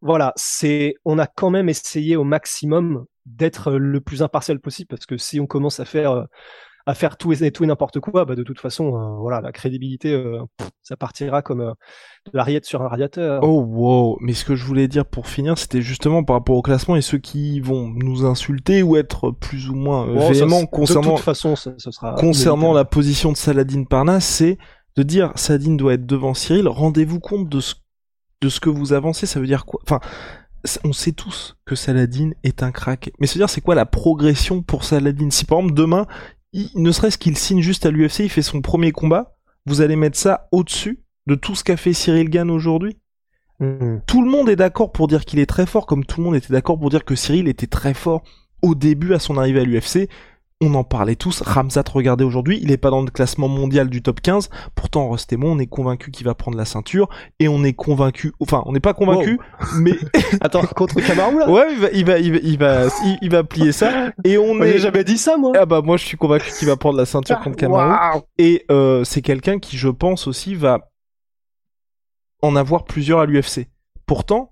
voilà, 0.02 0.34
c'est, 0.36 0.96
on 1.06 1.18
a 1.20 1.28
quand 1.28 1.50
même 1.50 1.70
essayé 1.70 2.16
au 2.16 2.24
maximum 2.24 3.06
d'être 3.26 3.72
le 3.74 4.02
plus 4.02 4.22
impartial 4.24 4.60
possible 4.60 4.88
parce 4.88 5.06
que 5.06 5.18
si 5.18 5.40
on 5.40 5.48
commence 5.48 5.80
à 5.80 5.86
faire, 5.86 6.12
euh, 6.12 6.24
à 6.88 6.94
faire 6.94 7.18
tout 7.18 7.34
et 7.34 7.52
tout 7.52 7.64
et 7.64 7.68
n'importe 7.68 8.00
quoi, 8.00 8.26
bah 8.26 8.36
de 8.36 8.44
toute 8.44 8.60
façon, 8.60 8.96
euh, 8.96 9.16
voilà, 9.20 9.42
la 9.42 9.52
crédibilité, 9.52 10.14
euh, 10.14 10.44
ça 10.84 10.96
partira 10.96 11.42
comme 11.42 11.62
euh, 11.62 11.72
de 12.32 12.38
la 12.38 12.44
rillette 12.44 12.66
sur 12.66 12.84
un 12.84 12.88
radiateur. 12.88 13.42
Oh 13.44 13.62
wow, 13.64 14.18
mais 14.22 14.34
ce 14.34 14.46
que 14.46 14.56
je 14.56 14.64
voulais 14.64 14.88
dire 14.88 15.04
pour 15.08 15.28
finir, 15.28 15.58
c'était 15.58 15.82
justement 15.82 16.24
par 16.24 16.36
rapport 16.36 16.56
au 16.56 16.62
classement 16.62 16.96
et 16.96 17.02
ceux 17.02 17.18
qui 17.18 17.60
vont 17.60 17.88
nous 17.88 18.24
insulter 18.24 18.84
ou 18.84 18.98
être 18.98 19.32
plus 19.32 19.68
ou 19.70 19.74
moins 19.74 20.06
ça, 20.06 20.34
c'est- 20.36 20.68
concernant 20.70 21.12
De 21.14 21.16
toute 21.16 21.26
façon, 21.26 21.56
ça, 21.56 21.72
sera. 21.80 22.14
concernant 22.14 22.72
la 22.74 22.86
position 22.86 23.32
de 23.32 23.38
Saladin 23.38 23.84
Parnasse, 23.86 24.26
c'est 24.28 24.60
de 24.96 25.02
dire 25.02 25.32
Saladin 25.34 25.74
doit 25.74 25.96
être 25.96 26.06
devant 26.06 26.36
Cyril. 26.36 26.68
Rendez-vous 26.68 27.20
compte 27.20 27.50
de 27.50 27.60
ce 27.62 27.74
de 28.42 28.50
ce 28.50 28.60
que 28.60 28.70
vous 28.70 28.94
avancez. 28.94 29.26
Ça 29.26 29.40
veut 29.40 29.48
dire 29.48 29.66
quoi? 29.66 29.80
Enfin, 29.84 30.00
on 30.84 30.93
sait 30.93 31.12
tous 31.12 31.56
que 31.65 31.75
Saladin 31.75 32.32
est 32.43 32.63
un 32.63 32.71
crack. 32.71 33.12
Mais 33.19 33.28
se 33.28 33.38
dire 33.38 33.49
c'est 33.49 33.62
quoi 33.62 33.75
la 33.75 33.86
progression 33.86 34.62
pour 34.62 34.84
Saladin? 34.84 35.30
Si 35.32 35.45
par 35.45 35.60
exemple 35.60 35.75
demain, 35.75 36.08
il- 36.54 36.69
ne 36.75 36.91
serait-ce 36.91 37.17
qu'il 37.17 37.38
signe 37.38 37.62
juste 37.62 37.86
à 37.86 37.91
l'UFC, 37.91 38.19
il 38.25 38.30
fait 38.30 38.41
son 38.41 38.62
premier 38.62 38.91
combat, 38.91 39.36
vous 39.65 39.82
allez 39.82 39.95
mettre 39.95 40.17
ça 40.17 40.47
au-dessus 40.51 40.99
de 41.28 41.36
tout 41.36 41.56
ce 41.56 41.63
qu'a 41.63 41.78
fait 41.78 41.93
Cyril 41.93 42.30
Gann 42.30 42.49
aujourd'hui? 42.51 42.97
Mhm. 43.62 44.01
tout 44.06 44.21
le 44.21 44.30
monde 44.30 44.49
est 44.49 44.58
d'accord 44.58 44.91
pour 44.91 45.08
dire 45.08 45.23
qu'il 45.23 45.39
est 45.39 45.45
très 45.45 45.65
fort, 45.65 45.86
comme 45.86 46.04
tout 46.04 46.19
le 46.19 46.25
monde 46.25 46.36
était 46.36 46.51
d'accord 46.51 46.78
pour 46.78 46.89
dire 46.89 47.06
que 47.06 47.15
Cyril 47.15 47.47
était 47.47 47.67
très 47.67 47.93
fort 47.93 48.21
au 48.62 48.75
début 48.75 49.13
à 49.13 49.19
son 49.19 49.38
arrivée 49.38 49.62
à 49.62 49.63
l'UFC. 49.63 50.10
On 50.62 50.74
en 50.74 50.86
parlait 50.86 51.18
tous. 51.18 51.41
Ramzat, 51.41 51.84
regardez 51.91 52.24
aujourd'hui, 52.24 52.60
il 52.62 52.72
est 52.72 52.78
pas 52.78 52.89
dans 52.89 53.02
le 53.02 53.12
classement 53.12 53.50
mondial 53.50 53.89
du 53.89 54.02
top 54.02 54.22
15. 54.22 54.50
Pourtant, 54.74 55.10
Rust 55.10 55.32
et 55.34 55.38
moi, 55.38 55.50
on 55.52 55.60
est 55.60 55.68
convaincu 55.68 56.12
qu'il 56.12 56.26
va 56.26 56.34
prendre 56.34 56.58
la 56.58 56.63
ceinture 56.63 57.10
et 57.39 57.50
on 57.50 57.62
est 57.65 57.74
convaincu, 57.74 58.32
enfin, 58.39 58.63
on 58.65 58.72
n'est 58.72 58.80
pas 58.80 58.94
convaincu, 58.94 59.38
mais 59.80 59.91
Attends, 60.41 60.62
contre 60.62 61.02
Kamaru 61.02 61.39
là? 61.39 61.50
Ouais, 61.52 61.68
il 61.74 61.80
va, 61.80 61.89
il 61.91 62.06
va, 62.06 62.20
il 62.20 62.32
va, 62.32 62.38
il 62.41 62.58
va, 62.58 62.86
il- 63.04 63.18
il 63.22 63.30
va 63.30 63.44
plier 63.44 63.74
ça 63.74 64.13
et 64.24 64.38
on 64.38 64.54
J'ai 64.63 64.76
est. 64.76 64.80
jamais 64.80 65.04
dit 65.04 65.18
ça 65.18 65.36
moi. 65.36 65.52
Ah 65.58 65.65
bah 65.65 65.82
moi, 65.82 65.98
je 65.98 66.06
suis 66.06 66.15
convaincu 66.15 66.50
qu'il 66.58 66.70
va 66.70 66.78
prendre 66.78 66.98
la 66.98 67.06
ceinture 67.06 67.39
contre 67.41 67.58
Kamaru. 67.58 68.22
Et 68.38 68.63
euh, 68.72 69.04
c'est 69.04 69.22
quelqu'un 69.22 69.60
qui, 69.60 69.76
je 69.78 69.89
pense 69.89 70.26
aussi, 70.26 70.56
va 70.56 70.89
en 72.41 72.56
avoir 72.56 72.86
plusieurs 72.86 73.20
à 73.20 73.26
l'UFC. 73.26 73.68
Pourtant, 74.06 74.52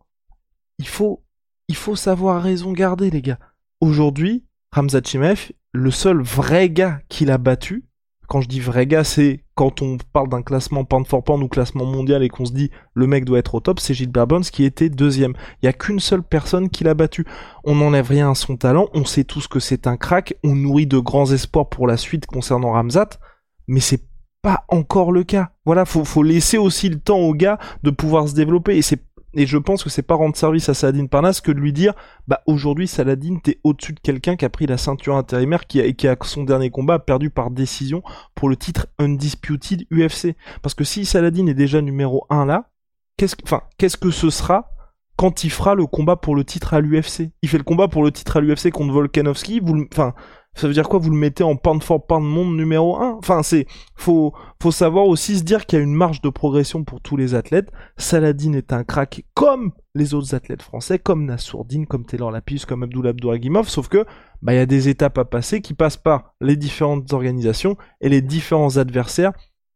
il 0.80 0.88
faut, 0.88 1.24
il 1.70 1.76
faut 1.78 1.96
savoir 1.96 2.44
raison 2.44 2.74
garder, 2.74 3.10
les 3.10 3.22
gars. 3.22 3.39
Aujourd'hui, 3.80 4.44
Hamza 4.76 5.00
Chimaev, 5.02 5.52
le 5.74 5.92
seul 5.92 6.22
vrai 6.22 6.70
gars 6.70 7.00
qu'il 7.10 7.32
a 7.32 7.38
battu, 7.38 7.84
quand 8.28 8.42
je 8.42 8.48
dis 8.48 8.60
vrai 8.60 8.88
gars, 8.88 9.04
c'est 9.04 9.44
quand 9.54 9.82
on 9.82 9.98
parle 10.12 10.30
d'un 10.30 10.42
classement 10.42 10.86
pound 10.86 11.06
for 11.06 11.24
pound 11.24 11.44
ou 11.44 11.48
classement 11.48 11.86
mondial 11.86 12.24
et 12.24 12.30
qu'on 12.30 12.46
se 12.46 12.54
dit 12.54 12.72
le 12.94 13.06
mec 13.06 13.26
doit 13.26 13.40
être 13.40 13.56
au 13.56 13.60
top, 13.60 13.80
c'est 13.80 13.94
Gilbert 13.94 14.28
Burns 14.28 14.44
qui 14.44 14.64
était 14.64 14.90
deuxième. 14.90 15.34
Il 15.62 15.66
y 15.66 15.70
a 15.70 15.74
qu'une 15.74 16.00
seule 16.00 16.24
personne 16.24 16.70
qui 16.70 16.84
l'a 16.84 16.94
battu. 16.94 17.26
On 17.64 17.76
n'enlève 17.76 18.08
rien 18.08 18.32
à 18.32 18.36
son 18.36 18.56
talent, 18.56 18.88
on 18.94 19.06
sait 19.06 19.24
tous 19.24 19.48
que 19.48 19.60
c'est 19.60 19.88
un 19.88 19.98
crack, 19.98 20.36
on 20.44 20.56
nourrit 20.56 20.88
de 20.88 20.98
grands 21.00 21.32
espoirs 21.32 21.70
pour 21.70 21.86
la 21.86 21.98
suite 21.98 22.26
concernant 22.26 22.72
Ramzat, 22.72 23.20
mais 23.68 23.82
c'est 23.82 24.04
pas 24.42 24.64
encore 24.68 25.12
le 25.12 25.24
cas. 25.24 25.52
Voilà, 25.66 25.86
faut, 25.86 26.06
faut 26.06 26.24
laisser 26.24 26.58
aussi 26.58 26.90
le 26.90 27.00
temps 27.00 27.20
au 27.20 27.34
gars 27.34 27.60
de 27.84 27.92
pouvoir 27.92 28.28
se 28.28 28.36
développer 28.36 28.78
et 28.78 28.82
c'est 28.82 29.02
et 29.34 29.46
je 29.46 29.58
pense 29.58 29.84
que 29.84 29.89
c'est 29.89 30.02
pas 30.02 30.15
rendre 30.15 30.36
service 30.36 30.69
à 30.69 30.74
Saladin 30.74 31.06
Parnasse 31.08 31.41
que 31.41 31.52
de 31.52 31.60
lui 31.60 31.74
dire 31.74 31.93
bah 32.28 32.41
aujourd'hui 32.46 32.88
Saladin 32.88 33.38
t'es 33.43 33.60
au-dessus 33.63 33.93
de 33.93 34.00
quelqu'un 34.00 34.36
qui 34.36 34.46
a 34.46 34.50
pris 34.50 34.65
la 34.65 34.78
ceinture 34.78 35.15
intérimaire 35.15 35.67
qui 35.67 35.82
a, 35.82 35.91
qui 35.91 36.08
a 36.08 36.15
son 36.24 36.43
dernier 36.43 36.69
combat 36.69 37.00
perdu 37.00 37.30
par 37.30 37.52
décision 37.52 38.04
pour 38.36 38.50
le 38.50 38.56
titre 38.56 38.88
undisputed 39.00 39.86
UFC 39.91 40.36
parce 40.62 40.76
que 40.76 40.84
si 40.84 41.06
Saladin 41.06 41.48
est 41.48 41.54
déjà 41.54 41.82
numéro 41.82 42.26
1 42.30 42.46
là 42.46 42.69
qu'est-ce 43.17 43.36
que 43.36 43.43
enfin 43.43 43.62
qu'est-ce 43.78 43.98
que 43.98 44.12
ce 44.12 44.30
sera 44.30 44.69
quand 45.15 45.43
il 45.43 45.52
fera 45.52 45.76
le 45.76 45.86
combat 45.86 46.15
pour 46.15 46.36
le 46.36 46.43
titre 46.43 46.74
à 46.74 46.82
l'UFC 46.82 47.32
il 47.41 47.50
fait 47.50 47.58
le 47.58 47.63
combat 47.63 47.88
pour 47.88 48.04
le 48.04 48.12
titre 48.12 48.38
à 48.38 48.41
l'UFC 48.41 48.72
contre 48.72 48.93
Volkanovski 48.93 49.60
vous 49.60 49.86
enfin 49.91 50.13
ça 50.56 50.67
veut 50.67 50.74
dire 50.74 50.88
quoi? 50.88 51.00
Vous 51.00 51.10
le 51.10 51.17
mettez 51.17 51.43
en 51.43 51.56
pound 51.56 51.84
for 51.84 52.06
pound 52.06 52.26
monde 52.26 52.56
numéro 52.56 52.98
1 52.98 53.12
Enfin, 53.24 53.42
c'est 53.42 53.68
faut 53.96 54.34
faut 54.62 54.72
savoir 54.72 55.06
aussi 55.06 55.38
se 55.38 55.44
dire 55.44 55.66
qu'il 55.66 55.80
y 55.80 55.82
a 55.82 55.86
une 55.86 55.94
marge 55.94 56.20
de 56.20 56.28
progression 56.28 56.84
pour 56.84 57.00
tous 57.00 57.16
les 57.16 57.36
athlètes. 57.36 57.72
Saladin 57.96 58.52
est 58.52 58.74
un 58.74 58.84
crack 58.84 59.24
comme 59.34 59.72
les 59.96 60.14
autres 60.14 60.36
athlètes 60.36 60.62
français, 60.62 61.00
comme 61.00 61.24
Nassourdine, 61.24 61.88
comme 61.88 62.06
Taylor 62.06 62.32
Lapis, 62.32 62.66
comme 62.68 62.84
Abdullah 62.84 63.12
Abdouragimov, 63.12 63.70
sauf 63.70 63.88
que 63.88 64.04
bah 64.42 64.54
il 64.54 64.58
y 64.58 64.60
a 64.60 64.66
des 64.66 64.90
étapes 64.90 65.18
à 65.18 65.24
passer 65.24 65.62
qui 65.62 65.74
passent 65.74 65.96
par 65.96 66.34
les 66.42 66.58
différentes 66.58 67.14
organisations 67.14 67.78
et 68.02 68.10
les 68.10 68.22
différents 68.22 68.76
adversaires 68.76 69.32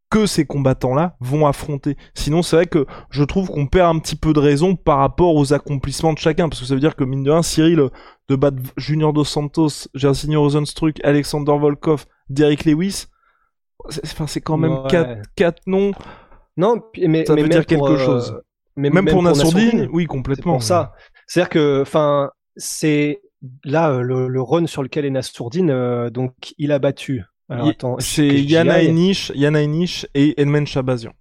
que 0.10 0.26
ces 0.26 0.46
combattants-là 0.46 1.16
vont 1.22 1.48
affronter. 1.48 1.96
Sinon, 2.16 2.42
c'est 2.42 2.58
vrai 2.58 2.66
que 2.66 2.86
je 3.10 3.24
trouve 3.24 3.48
qu'on 3.48 3.68
perd 3.68 3.96
un 3.96 4.00
petit 4.00 4.18
peu 4.18 4.34
de 4.34 4.42
raison 4.42 4.76
par 4.76 4.98
rapport 4.98 5.36
aux 5.36 5.54
accomplissements 5.54 6.12
de 6.12 6.18
chacun, 6.18 6.50
parce 6.50 6.60
que 6.60 6.68
ça 6.68 6.74
veut 6.74 6.82
dire 6.82 6.98
que 6.98 7.06
mine 7.06 7.24
de 7.24 7.32
rien, 7.32 7.44
Cyril 7.44 7.80
euh, 7.80 7.90
de 8.28 8.36
battre 8.36 8.58
Junior 8.76 9.14
Dos 9.14 9.24
Santos, 9.24 9.88
Jairzinho 9.94 10.42
Rosenstruck, 10.42 11.00
Alexander 11.06 11.58
Volkov, 11.58 12.08
Derek 12.30 12.66
Lewis, 12.66 13.08
c'est 13.89 14.41
quand 14.41 14.58
même 14.58 14.71
Ouais. 14.71 14.89
quatre, 14.89 15.21
quatre 15.36 15.62
noms. 15.67 15.91
Non, 16.58 16.82
mais 17.08 17.26
Ça 17.26 17.36
mais 17.36 17.41
veut 17.43 17.47
même 17.47 17.50
dire 17.60 17.65
quelque 17.65 17.78
pour, 17.80 17.89
euh, 17.89 17.97
chose. 18.06 18.41
mais 18.76 18.89
Même, 18.89 19.06
pour 19.06 19.21
Nassourdine, 19.21 19.88
oui, 19.91 20.06
complètement. 20.06 20.54
pour 20.54 20.63
ça. 20.63 20.93
C'est-à-dire 21.28 21.50
que, 21.50 21.82
enfin, 21.82 22.32
c'est 22.56 23.21
là 23.63 23.91
euh, 23.91 24.02
le, 24.02 24.28
le 24.28 24.41
run 24.41 24.65
sur 24.65 24.82
lequel 24.82 25.06
est 25.06 25.10
Nassourdine, 25.12 25.69
euh, 25.69 26.10
donc 26.10 26.34
il 26.58 26.71
a 26.71 26.80
battu. 26.80 27.23
C'est 28.00 28.28
Yana 28.41 28.82
Enish, 28.84 29.32
Yana 29.36 29.62
Enish 29.63 30.06
et 30.15 30.39
Edmond 30.41 30.65
Chabazian. 30.65 31.13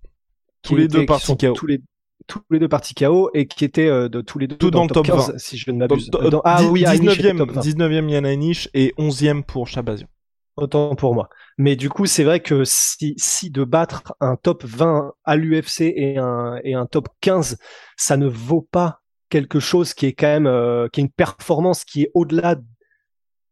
Tous 0.62 0.74
les 0.74 0.88
deux 0.88 1.06
partis 1.06 1.36
KO. 1.36 1.52
Tous 1.52 1.66
les, 1.66 1.80
tous 2.26 2.40
les 2.50 2.58
deux 2.58 2.66
partis 2.68 2.94
KO 2.94 3.30
et 3.34 3.46
qui 3.46 3.64
étaient 3.64 3.86
euh, 3.86 4.08
de 4.08 4.20
tous 4.22 4.38
les 4.40 4.48
deux 4.48 4.56
Tout 4.56 4.72
dans 4.72 4.82
le 4.82 4.88
top 4.88 5.06
15, 5.06 5.30
20. 5.32 5.38
si 5.38 5.56
je 5.58 5.70
ne 5.70 5.76
m'abuse. 5.78 6.10
ah 6.44 6.64
oui, 6.64 6.84
Anish 6.84 7.18
était 7.20 7.32
19e, 7.32 7.38
top 7.38 7.50
20. 7.52 7.60
19e 7.60 8.08
Yana 8.10 8.32
Enish 8.32 8.68
et 8.74 8.92
11e 8.98 9.44
pour 9.44 9.68
Chabazian. 9.68 10.08
Autant 10.56 10.96
pour 10.96 11.14
moi. 11.14 11.28
Mais 11.58 11.76
du 11.76 11.90
coup, 11.90 12.06
c'est 12.06 12.24
vrai 12.24 12.40
que 12.40 12.64
si, 12.64 13.14
si 13.18 13.50
de 13.50 13.62
battre 13.62 14.14
un 14.20 14.36
top 14.36 14.64
20 14.64 15.12
à 15.24 15.36
l'UFC 15.36 15.82
et 15.82 16.16
un, 16.16 16.58
et 16.64 16.74
un 16.74 16.86
top 16.86 17.08
15, 17.20 17.58
ça 17.96 18.16
ne 18.16 18.26
vaut 18.26 18.66
pas 18.70 19.02
quelque 19.28 19.60
chose 19.60 19.92
qui 19.92 20.06
est 20.06 20.12
quand 20.14 20.26
même, 20.26 20.46
euh, 20.46 20.88
qui 20.88 21.00
est 21.00 21.04
une 21.04 21.10
performance 21.10 21.84
qui 21.84 22.04
est 22.04 22.10
au-delà, 22.14 22.56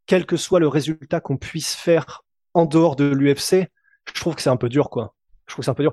quel 0.07 0.25
que 0.25 0.37
soit 0.37 0.61
le 0.61 0.69
résultat 0.69 1.21
qu'on 1.21 1.37
puisse 1.37 1.75
faire 1.75 2.25
en 2.55 2.65
dehors 2.65 2.97
de 2.97 3.05
l'UFC, 3.05 3.69
je 4.07 4.21
trouve 4.21 4.35
que 4.35 4.43
c'est 4.43 4.51
un 4.51 4.57
peu 4.57 4.69
dur, 4.69 4.89
quoi. 4.89 5.15
Je 5.47 5.53
trouve 5.53 5.63
que 5.63 5.65
c'est 5.67 5.71
un 5.71 5.75
peu 5.75 5.83
dur. 5.83 5.93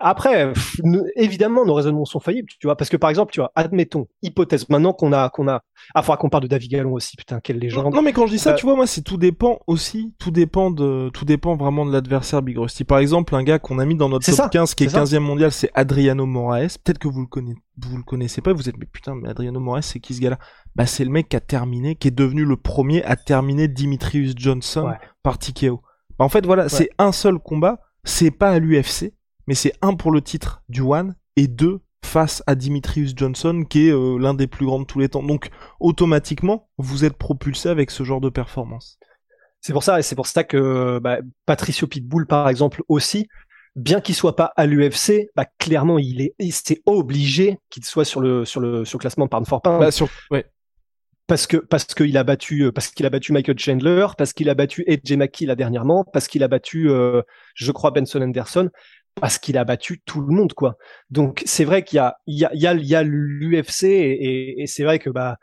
Après, 0.00 0.50
pff, 0.52 0.80
évidemment, 1.16 1.66
nos 1.66 1.74
raisonnements 1.74 2.06
sont 2.06 2.20
faillibles, 2.20 2.48
tu 2.58 2.66
vois, 2.66 2.74
parce 2.76 2.88
que 2.88 2.96
par 2.96 3.10
exemple, 3.10 3.32
tu 3.32 3.40
vois, 3.40 3.52
admettons, 3.54 4.06
hypothèse, 4.22 4.66
maintenant 4.70 4.94
qu'on 4.94 5.12
a, 5.12 5.28
qu'on 5.28 5.46
a, 5.46 5.60
ah, 5.94 6.02
faudra 6.02 6.16
qu'on 6.16 6.30
parle 6.30 6.44
de 6.44 6.48
David 6.48 6.70
Gallon 6.70 6.92
aussi, 6.94 7.16
putain, 7.16 7.40
quelle 7.40 7.58
légende. 7.58 7.92
non, 7.94 8.00
mais 8.00 8.12
quand 8.14 8.26
je 8.26 8.32
dis 8.32 8.38
ça, 8.38 8.52
Euh, 8.52 8.54
tu 8.54 8.64
vois, 8.64 8.76
moi, 8.76 8.86
c'est 8.86 9.02
tout 9.02 9.18
dépend 9.18 9.58
aussi, 9.66 10.14
tout 10.18 10.30
dépend 10.30 10.70
de, 10.70 11.10
tout 11.12 11.26
dépend 11.26 11.54
vraiment 11.56 11.84
de 11.84 11.92
l'adversaire 11.92 12.40
Big 12.40 12.56
Rusty. 12.56 12.84
Par 12.84 12.98
exemple, 12.98 13.34
un 13.34 13.42
gars 13.42 13.58
qu'on 13.58 13.78
a 13.78 13.84
mis 13.84 13.94
dans 13.94 14.08
notre 14.08 14.24
top 14.24 14.34
ça, 14.34 14.48
15, 14.48 14.74
qui 14.74 14.84
est 14.84 14.88
c'est 14.88 14.94
ça. 14.94 15.04
15e 15.04 15.18
mondial, 15.20 15.52
c'est 15.52 15.70
Adriano 15.74 16.24
Moraes. 16.24 16.78
Peut-être 16.82 16.98
que 16.98 17.08
vous 17.08 17.20
le 17.20 17.26
connaissez, 17.26 17.58
vous 17.76 17.96
le 17.98 18.02
connaissez 18.04 18.40
pas, 18.40 18.54
vous 18.54 18.68
êtes, 18.70 18.78
mais 18.78 18.86
putain, 18.86 19.14
mais 19.14 19.28
Adriano 19.28 19.60
Moraes, 19.60 19.82
c'est 19.82 20.00
qui 20.00 20.14
ce 20.14 20.20
gars-là? 20.22 20.38
Bah, 20.76 20.86
c'est 20.86 21.04
le 21.04 21.10
mec 21.10 21.28
qui 21.28 21.36
a 21.36 21.40
terminé, 21.40 21.94
qui 21.96 22.08
est 22.08 22.10
devenu 22.16 22.46
le 22.46 22.56
premier 22.56 23.04
à 23.04 23.16
terminer 23.16 23.68
Dimitrius 23.68 24.32
Johnson 24.36 24.86
Ouais. 24.86 24.98
par 25.22 25.36
TKO. 25.38 25.82
Bah, 26.18 26.24
en 26.24 26.30
fait, 26.30 26.46
voilà, 26.46 26.70
c'est 26.70 26.88
un 26.96 27.12
seul 27.12 27.38
combat, 27.38 27.80
c'est 28.04 28.30
pas 28.30 28.48
à 28.50 28.58
l'UFC. 28.58 29.12
Mais 29.46 29.54
c'est 29.54 29.74
un 29.82 29.94
pour 29.94 30.10
le 30.10 30.20
titre 30.22 30.62
du 30.68 30.80
One 30.80 31.14
et 31.36 31.46
deux 31.46 31.80
face 32.04 32.42
à 32.46 32.54
Dimitrius 32.54 33.12
Johnson 33.16 33.64
qui 33.68 33.88
est 33.88 33.92
euh, 33.92 34.18
l'un 34.18 34.34
des 34.34 34.46
plus 34.46 34.66
grands 34.66 34.80
de 34.80 34.84
tous 34.84 34.98
les 34.98 35.08
temps. 35.08 35.22
Donc 35.22 35.50
automatiquement, 35.80 36.68
vous 36.78 37.04
êtes 37.04 37.16
propulsé 37.16 37.68
avec 37.68 37.90
ce 37.90 38.04
genre 38.04 38.20
de 38.20 38.28
performance. 38.28 38.98
C'est 39.60 39.72
pour 39.72 39.82
ça 39.82 39.98
et 39.98 40.02
c'est 40.02 40.14
pour 40.14 40.26
ça 40.26 40.44
que 40.44 40.98
bah, 40.98 41.18
Patricio 41.46 41.86
Pitbull 41.86 42.26
par 42.26 42.48
exemple 42.48 42.82
aussi, 42.88 43.26
bien 43.76 44.00
qu'il 44.00 44.14
soit 44.14 44.36
pas 44.36 44.52
à 44.56 44.66
l'UFC, 44.66 45.30
bah, 45.34 45.46
clairement 45.58 45.98
il 45.98 46.20
est 46.20 46.34
c'est 46.50 46.82
obligé 46.86 47.58
qu'il 47.70 47.84
soit 47.84 48.04
sur 48.04 48.20
le 48.20 48.44
sur 48.44 48.60
le 48.60 48.84
sur 48.84 48.98
le 48.98 49.00
classement 49.00 49.26
pound 49.26 49.46
for. 49.46 49.62
Bah, 49.62 49.90
sur, 49.90 50.08
ouais. 50.30 50.44
Parce 51.26 51.46
que 51.46 51.56
parce 51.56 51.86
qu'il 51.86 52.16
a 52.18 52.24
battu 52.24 52.70
parce 52.72 52.88
qu'il 52.88 53.06
a 53.06 53.10
battu 53.10 53.32
Michael 53.32 53.58
Chandler, 53.58 54.06
parce 54.18 54.34
qu'il 54.34 54.50
a 54.50 54.54
battu 54.54 54.84
AJ 54.86 55.16
McKee 55.16 55.46
là 55.46 55.56
dernièrement, 55.56 56.04
parce 56.04 56.28
qu'il 56.28 56.42
a 56.42 56.48
battu 56.48 56.90
euh, 56.90 57.22
je 57.54 57.72
crois 57.72 57.90
Benson 57.90 58.20
Anderson 58.20 58.68
parce 59.20 59.38
qu'il 59.38 59.58
a 59.58 59.64
battu 59.64 60.00
tout 60.04 60.20
le 60.20 60.34
monde, 60.34 60.52
quoi. 60.54 60.76
Donc 61.10 61.42
c'est 61.46 61.64
vrai 61.64 61.84
qu'il 61.84 61.96
y 61.96 62.00
a, 62.00 62.16
il 62.26 62.38
y 62.38 62.44
a, 62.44 62.54
il 62.54 62.86
y 62.86 62.94
a, 62.94 63.02
l'UFC 63.02 63.84
et, 63.84 64.62
et, 64.62 64.66
c'est 64.66 64.84
vrai 64.84 64.98
que 64.98 65.10
bah 65.10 65.38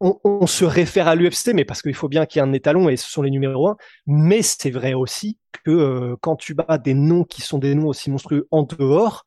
on, 0.00 0.18
on 0.24 0.46
se 0.46 0.64
réfère 0.64 1.08
à 1.08 1.14
l'UFC, 1.14 1.52
mais 1.54 1.64
parce 1.64 1.82
qu'il 1.82 1.94
faut 1.94 2.08
bien 2.08 2.26
qu'il 2.26 2.40
y 2.40 2.44
ait 2.44 2.48
un 2.48 2.52
étalon 2.52 2.88
et 2.88 2.96
ce 2.96 3.10
sont 3.10 3.22
les 3.22 3.30
numéros 3.30 3.68
un. 3.68 3.76
Mais 4.06 4.42
c'est 4.42 4.70
vrai 4.70 4.94
aussi 4.94 5.38
que 5.64 5.70
euh, 5.70 6.16
quand 6.20 6.36
tu 6.36 6.54
bats 6.54 6.78
des 6.78 6.94
noms 6.94 7.24
qui 7.24 7.42
sont 7.42 7.58
des 7.58 7.74
noms 7.74 7.88
aussi 7.88 8.10
monstrueux 8.10 8.46
en 8.50 8.62
dehors, 8.64 9.24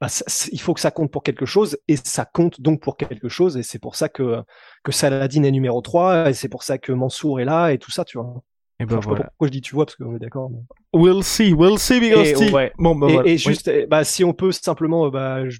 bah, 0.00 0.08
il 0.52 0.60
faut 0.60 0.74
que 0.74 0.80
ça 0.80 0.90
compte 0.90 1.10
pour 1.10 1.22
quelque 1.22 1.46
chose 1.46 1.78
et 1.86 1.96
ça 1.96 2.24
compte 2.24 2.60
donc 2.60 2.80
pour 2.80 2.96
quelque 2.96 3.28
chose 3.28 3.58
et 3.58 3.62
c'est 3.62 3.78
pour 3.78 3.96
ça 3.96 4.08
que 4.08 4.42
que 4.82 4.92
Saladin 4.92 5.42
est 5.42 5.50
numéro 5.50 5.80
3 5.82 6.30
et 6.30 6.34
c'est 6.34 6.48
pour 6.48 6.62
ça 6.62 6.78
que 6.78 6.92
Mansour 6.92 7.40
est 7.40 7.44
là 7.44 7.70
et 7.70 7.78
tout 7.78 7.90
ça, 7.90 8.04
tu 8.04 8.18
vois. 8.18 8.42
Et 8.80 8.86
ben 8.86 8.98
voilà. 8.98 9.24
pourquoi 9.24 9.48
je 9.48 9.52
dis 9.52 9.60
tu 9.60 9.74
vois 9.74 9.84
parce 9.84 9.96
qu'on 9.96 10.16
est 10.16 10.18
d'accord. 10.18 10.50
We'll 10.94 11.22
see, 11.22 11.52
we'll 11.52 11.78
see, 11.78 12.00
because 12.00 12.40
et, 12.40 12.50
ouais. 12.50 12.72
bon, 12.78 12.96
bah, 12.96 13.08
et, 13.08 13.12
voilà. 13.12 13.28
et, 13.28 13.36
juste, 13.36 13.68
eh, 13.68 13.86
bah, 13.86 14.04
si 14.04 14.24
on 14.24 14.32
peut 14.32 14.52
simplement, 14.52 15.06
euh, 15.06 15.10
bah, 15.10 15.48
je... 15.48 15.58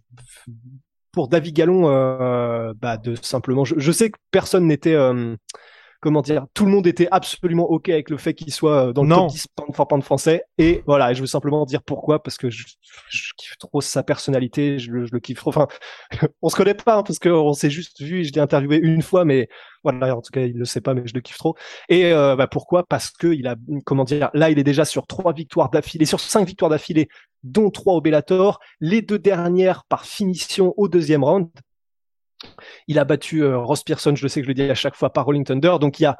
pour 1.13 1.29
David 1.29 1.55
Gallon, 1.55 1.89
euh, 1.89 2.73
bah, 2.81 2.97
de 2.97 3.15
simplement, 3.17 3.67
je, 3.67 3.75
je, 3.77 3.93
sais 3.93 4.11
que 4.11 4.19
personne 4.31 4.67
n'était 4.67 4.95
euh, 4.95 5.37
comment 6.01 6.23
dire, 6.23 6.47
tout 6.55 6.65
le 6.65 6.71
monde 6.73 6.87
était 6.87 7.09
absolument 7.11 7.71
ok 7.71 7.91
avec 7.91 8.11
le 8.11 8.17
fait 8.17 8.35
qu'il 8.35 8.53
soit 8.53 8.89
euh, 8.89 8.93
dans 8.93 9.03
le 9.03 9.09
non. 9.09 9.29
top 9.29 9.31
10 9.31 9.47
pound 9.89 10.03
français. 10.03 10.43
Et 10.59 10.83
voilà, 10.87 11.13
je 11.13 11.21
veux 11.21 11.27
simplement 11.27 11.65
dire 11.67 11.83
pourquoi, 11.83 12.23
parce 12.23 12.37
que 12.37 12.51
je, 12.51 12.65
je 13.09 13.33
kiffe 13.37 13.59
trop 13.59 13.81
sa 13.81 14.03
personnalité, 14.03 14.79
je, 14.79 15.05
je, 15.05 15.13
le 15.13 15.21
kiffe 15.21 15.39
trop. 15.39 15.51
Enfin, 15.51 15.69
on 16.43 16.49
se 16.49 16.57
connaît 16.57 16.75
pas, 16.75 16.97
hein, 16.97 17.03
parce 17.03 17.19
qu'on 17.19 17.53
s'est 17.53 17.71
juste 17.71 18.01
vu, 18.01 18.25
je 18.25 18.33
l'ai 18.33 18.41
interviewé 18.41 18.79
une 18.79 19.03
fois, 19.03 19.25
mais 19.25 19.49
voilà, 19.85 20.17
en 20.17 20.23
tout 20.23 20.31
cas, 20.33 20.43
il 20.43 20.57
le 20.57 20.65
sait 20.65 20.81
pas, 20.81 20.95
mais 20.95 21.03
je 21.07 21.15
le 21.15 21.21
kiffe 21.21 21.39
trop. 21.39 21.55
Et 21.89 22.13
euh, 22.13 22.37
bah, 22.37 22.47
pourquoi? 22.47 22.85
Parce 22.85 23.11
que 23.11 23.29
il 23.29 23.47
a, 23.47 23.57
comment 23.85 24.05
dire, 24.05 24.31
là, 24.35 24.51
il 24.51 24.59
est 24.59 24.65
déjà 24.65 24.85
sur 24.85 25.07
trois 25.07 25.33
victoires 25.33 25.71
d'affilée, 25.71 26.07
sur 26.07 26.21
cinq 26.21 26.47
victoires 26.47 26.71
d'affilée, 26.71 27.09
dont 27.43 27.71
trois 27.71 27.95
au 27.95 28.01
Bellator, 28.01 28.61
les 28.81 29.03
deux 29.03 29.19
dernières 29.19 29.85
par 29.85 30.05
finition 30.07 30.75
au 30.77 30.89
deuxième 30.89 31.25
round. 31.25 31.49
Il 32.89 32.99
a 32.99 33.05
battu 33.05 33.43
euh, 33.43 33.59
Ross 33.59 33.83
Pearson, 33.83 34.15
je 34.15 34.23
le 34.23 34.29
sais 34.29 34.41
que 34.41 34.45
je 34.45 34.51
le 34.51 34.55
dis 34.55 34.63
à 34.63 34.75
chaque 34.75 34.97
fois, 34.97 35.13
par 35.13 35.25
Rolling 35.25 35.45
Thunder. 35.45 35.77
Donc 35.81 36.01
il 36.01 36.05
y 36.05 36.07
a 36.07 36.17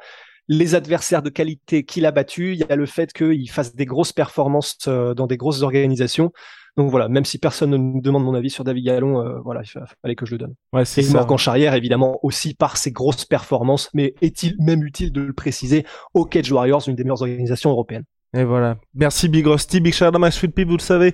les 0.47 0.75
adversaires 0.75 1.21
de 1.21 1.29
qualité 1.29 1.83
qu'il 1.83 2.05
a 2.05 2.11
battus, 2.11 2.57
il 2.59 2.67
y 2.67 2.71
a 2.71 2.75
le 2.75 2.85
fait 2.85 3.13
qu'il 3.13 3.49
fasse 3.49 3.75
des 3.75 3.85
grosses 3.85 4.13
performances 4.13 4.77
euh, 4.87 5.13
dans 5.13 5.27
des 5.27 5.37
grosses 5.37 5.61
organisations. 5.61 6.31
Donc 6.77 6.89
voilà, 6.89 7.09
même 7.09 7.25
si 7.25 7.37
personne 7.37 7.71
ne 7.71 7.77
me 7.77 8.01
demande 8.01 8.23
mon 8.23 8.33
avis 8.33 8.49
sur 8.49 8.63
David 8.63 8.85
Gallon, 8.85 9.19
euh, 9.19 9.39
voilà, 9.43 9.61
il 9.63 9.81
fallait 10.01 10.15
que 10.15 10.25
je 10.25 10.31
le 10.31 10.37
donne. 10.37 10.55
Ouais, 10.71 10.85
c'est 10.85 11.03
Et 11.03 11.09
Morgan 11.09 11.37
Charrière, 11.37 11.73
évidemment, 11.73 12.19
aussi 12.23 12.53
par 12.53 12.77
ses 12.77 12.91
grosses 12.91 13.25
performances, 13.25 13.89
mais 13.93 14.13
est-il 14.21 14.55
même 14.59 14.83
utile 14.83 15.11
de 15.11 15.21
le 15.21 15.33
préciser 15.33 15.85
au 16.13 16.25
Cage 16.25 16.51
Warriors, 16.51 16.87
une 16.87 16.95
des 16.95 17.03
meilleures 17.03 17.21
organisations 17.21 17.71
européennes? 17.71 18.05
Et 18.33 18.45
voilà. 18.45 18.77
Merci 18.93 19.27
Big 19.27 19.45
Rusty, 19.45 19.81
Big 19.81 19.93
shout 19.93 20.11
sweet 20.31 20.55
people, 20.55 20.71
vous 20.71 20.77
le 20.77 20.81
savez 20.81 21.13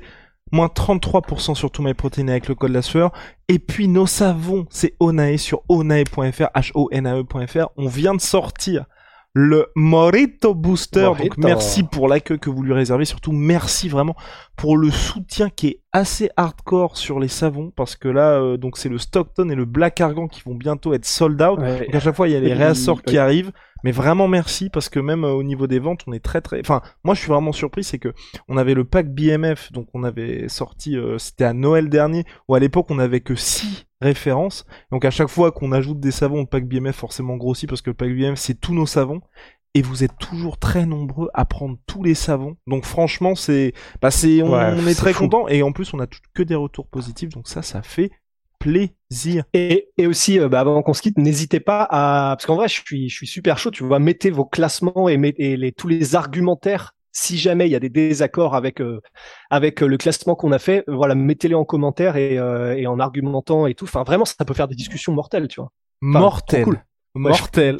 moins 0.52 0.68
33% 0.68 1.56
sur 1.56 1.72
tout 1.72 1.82
MyProtein 1.82 2.28
avec 2.28 2.48
le 2.48 2.56
code 2.56 2.72
la 2.72 2.82
sueur. 2.82 3.12
Et 3.48 3.60
puis 3.60 3.88
nos 3.88 4.08
savons, 4.08 4.66
c'est 4.70 4.96
Onae 5.00 5.38
sur 5.38 5.62
onae.fr, 5.70 6.50
H-O-N-A-E.fr. 6.56 7.68
On 7.78 7.88
vient 7.88 8.16
de 8.16 8.22
sortir 8.22 8.86
le 9.34 9.68
Morito 9.76 10.56
Booster. 10.56 11.06
Morito. 11.06 11.36
Donc 11.36 11.38
merci 11.38 11.84
pour 11.84 12.08
l'accueil 12.08 12.40
que 12.40 12.50
vous 12.50 12.64
lui 12.64 12.74
réservez. 12.74 13.06
Surtout 13.06 13.32
merci 13.32 13.88
vraiment 13.88 14.16
pour 14.56 14.78
le 14.78 14.90
soutien 14.90 15.50
qui 15.52 15.68
est 15.68 15.80
assez 15.94 16.32
hardcore 16.38 16.98
sur 16.98 17.20
les 17.20 17.28
savons 17.28 17.72
parce 17.76 17.96
que 17.96 18.08
là 18.08 18.42
euh, 18.42 18.58
donc 18.58 18.78
c'est 18.78 18.90
le 18.90 18.98
Stockton 18.98 19.50
et 19.50 19.56
le 19.56 19.66
Black 19.66 20.02
Argan 20.02 20.28
qui 20.28 20.42
vont 20.44 20.56
bientôt 20.56 20.94
être 20.94 21.06
sold 21.06 21.40
out. 21.40 21.60
Ouais. 21.60 21.86
Donc 21.86 21.94
à 21.94 22.00
chaque 22.00 22.16
fois 22.16 22.28
il 22.28 22.34
y 22.34 22.36
a 22.36 22.40
les 22.40 22.54
réassorts 22.54 23.04
qui 23.04 23.20
arrivent. 23.20 23.52
Mais 23.84 23.92
vraiment 23.92 24.28
merci 24.28 24.70
parce 24.70 24.90
que 24.90 25.00
même 25.00 25.24
euh, 25.24 25.32
au 25.34 25.44
niveau 25.44 25.68
des 25.68 25.80
ventes, 25.80 26.02
on 26.08 26.14
est 26.14 26.24
très 26.24 26.42
très. 26.42 26.60
Enfin, 26.60 26.82
moi 27.04 27.14
je 27.16 27.20
suis 27.22 27.30
vraiment 27.30 27.52
surpris, 27.52 27.84
c'est 27.84 28.00
que 28.00 28.14
on 28.48 28.58
avait 28.58 28.74
le 28.74 28.84
pack 28.86 29.14
BMF, 29.14 29.72
donc 29.72 29.88
on 29.94 30.04
avait 30.04 30.48
sorti, 30.50 30.98
euh, 30.98 31.18
c'était 31.18 31.44
à 31.46 31.54
Noël 31.54 31.90
dernier, 31.90 32.24
où 32.48 32.56
à 32.56 32.60
l'époque 32.60 32.88
on 32.90 33.00
avait 33.00 33.22
que 33.22 33.36
6 33.36 33.86
références. 34.02 34.66
Donc 34.92 35.06
à 35.06 35.12
chaque 35.12 35.30
fois 35.30 35.52
qu'on 35.52 35.72
ajoute 35.72 36.00
des 36.00 36.12
savons, 36.12 36.42
le 36.42 36.46
pack 36.46 36.68
BMF 36.68 36.96
forcément 36.96 37.36
grossit 37.38 37.68
parce 37.70 37.82
que 37.82 37.90
le 37.90 37.96
pack 37.96 38.10
BMF 38.16 38.40
c'est 38.40 38.60
tous 38.60 38.74
nos 38.74 38.86
savons. 38.86 39.22
Et 39.74 39.84
vous 39.84 40.04
êtes 40.04 40.18
toujours 40.18 40.58
très 40.58 40.88
nombreux 40.88 41.30
à 41.36 41.46
prendre 41.46 41.78
tous 41.86 42.02
les 42.02 42.16
savons. 42.16 42.58
Donc 42.66 42.84
franchement, 42.84 43.36
c'est, 43.36 43.74
bah 44.02 44.10
c'est, 44.10 44.42
on, 44.42 44.54
Ouais, 44.54 44.74
on 44.76 44.88
est 44.88 44.96
très 44.96 45.14
content. 45.14 45.48
Et 45.50 45.62
en 45.62 45.72
plus, 45.72 45.94
on 45.94 46.00
a 46.00 46.08
tout- 46.08 46.20
que 46.34 46.42
des 46.42 46.56
retours 46.56 46.88
positifs. 46.88 47.30
Donc 47.30 47.48
ça, 47.48 47.62
ça 47.62 47.84
fait 47.84 48.10
plaisir. 48.60 49.44
Et, 49.54 49.90
et 49.98 50.08
aussi, 50.08 50.40
euh, 50.40 50.50
bah, 50.50 50.60
avant 50.60 50.82
qu'on 50.84 50.94
se 50.94 51.02
quitte, 51.02 51.18
n'hésitez 51.18 51.60
pas 51.60 51.88
à, 51.90 52.36
parce 52.36 52.46
qu'en 52.46 52.56
vrai, 52.56 52.68
je 52.68 52.82
suis, 52.82 53.10
je 53.10 53.16
suis 53.16 53.28
super 53.28 53.58
chaud. 53.58 53.72
Tu 53.72 53.84
vois, 53.84 54.00
mettez 54.00 54.30
vos 54.30 54.46
classements 54.46 55.10
et, 55.10 55.18
met- 55.18 55.36
et 55.38 55.58
les, 55.58 55.72
tous 55.72 55.88
les 55.88 56.16
argumentaires. 56.16 56.94
Si 57.12 57.38
jamais 57.38 57.68
il 57.68 57.72
y 57.72 57.76
a 57.76 57.80
des 57.80 57.90
désaccords 57.90 58.54
avec 58.54 58.80
euh, 58.80 59.02
avec 59.50 59.82
euh, 59.82 59.88
le 59.88 59.98
classement 59.98 60.36
qu'on 60.36 60.52
a 60.52 60.60
fait, 60.60 60.84
euh, 60.88 60.94
voilà, 60.96 61.16
mettez-les 61.16 61.56
en 61.56 61.66
commentaire 61.66 62.16
et, 62.16 62.38
euh, 62.38 62.76
et 62.76 62.86
en 62.86 63.00
argumentant 63.00 63.66
et 63.66 63.74
tout. 63.74 63.86
Enfin, 63.86 64.04
vraiment, 64.04 64.26
ça 64.26 64.46
peut 64.46 64.54
faire 64.54 64.68
des 64.68 64.76
discussions 64.76 65.14
mortelles, 65.14 65.48
tu 65.48 65.60
vois. 65.60 65.72
Enfin, 66.14 66.20
Mortel. 67.16 67.80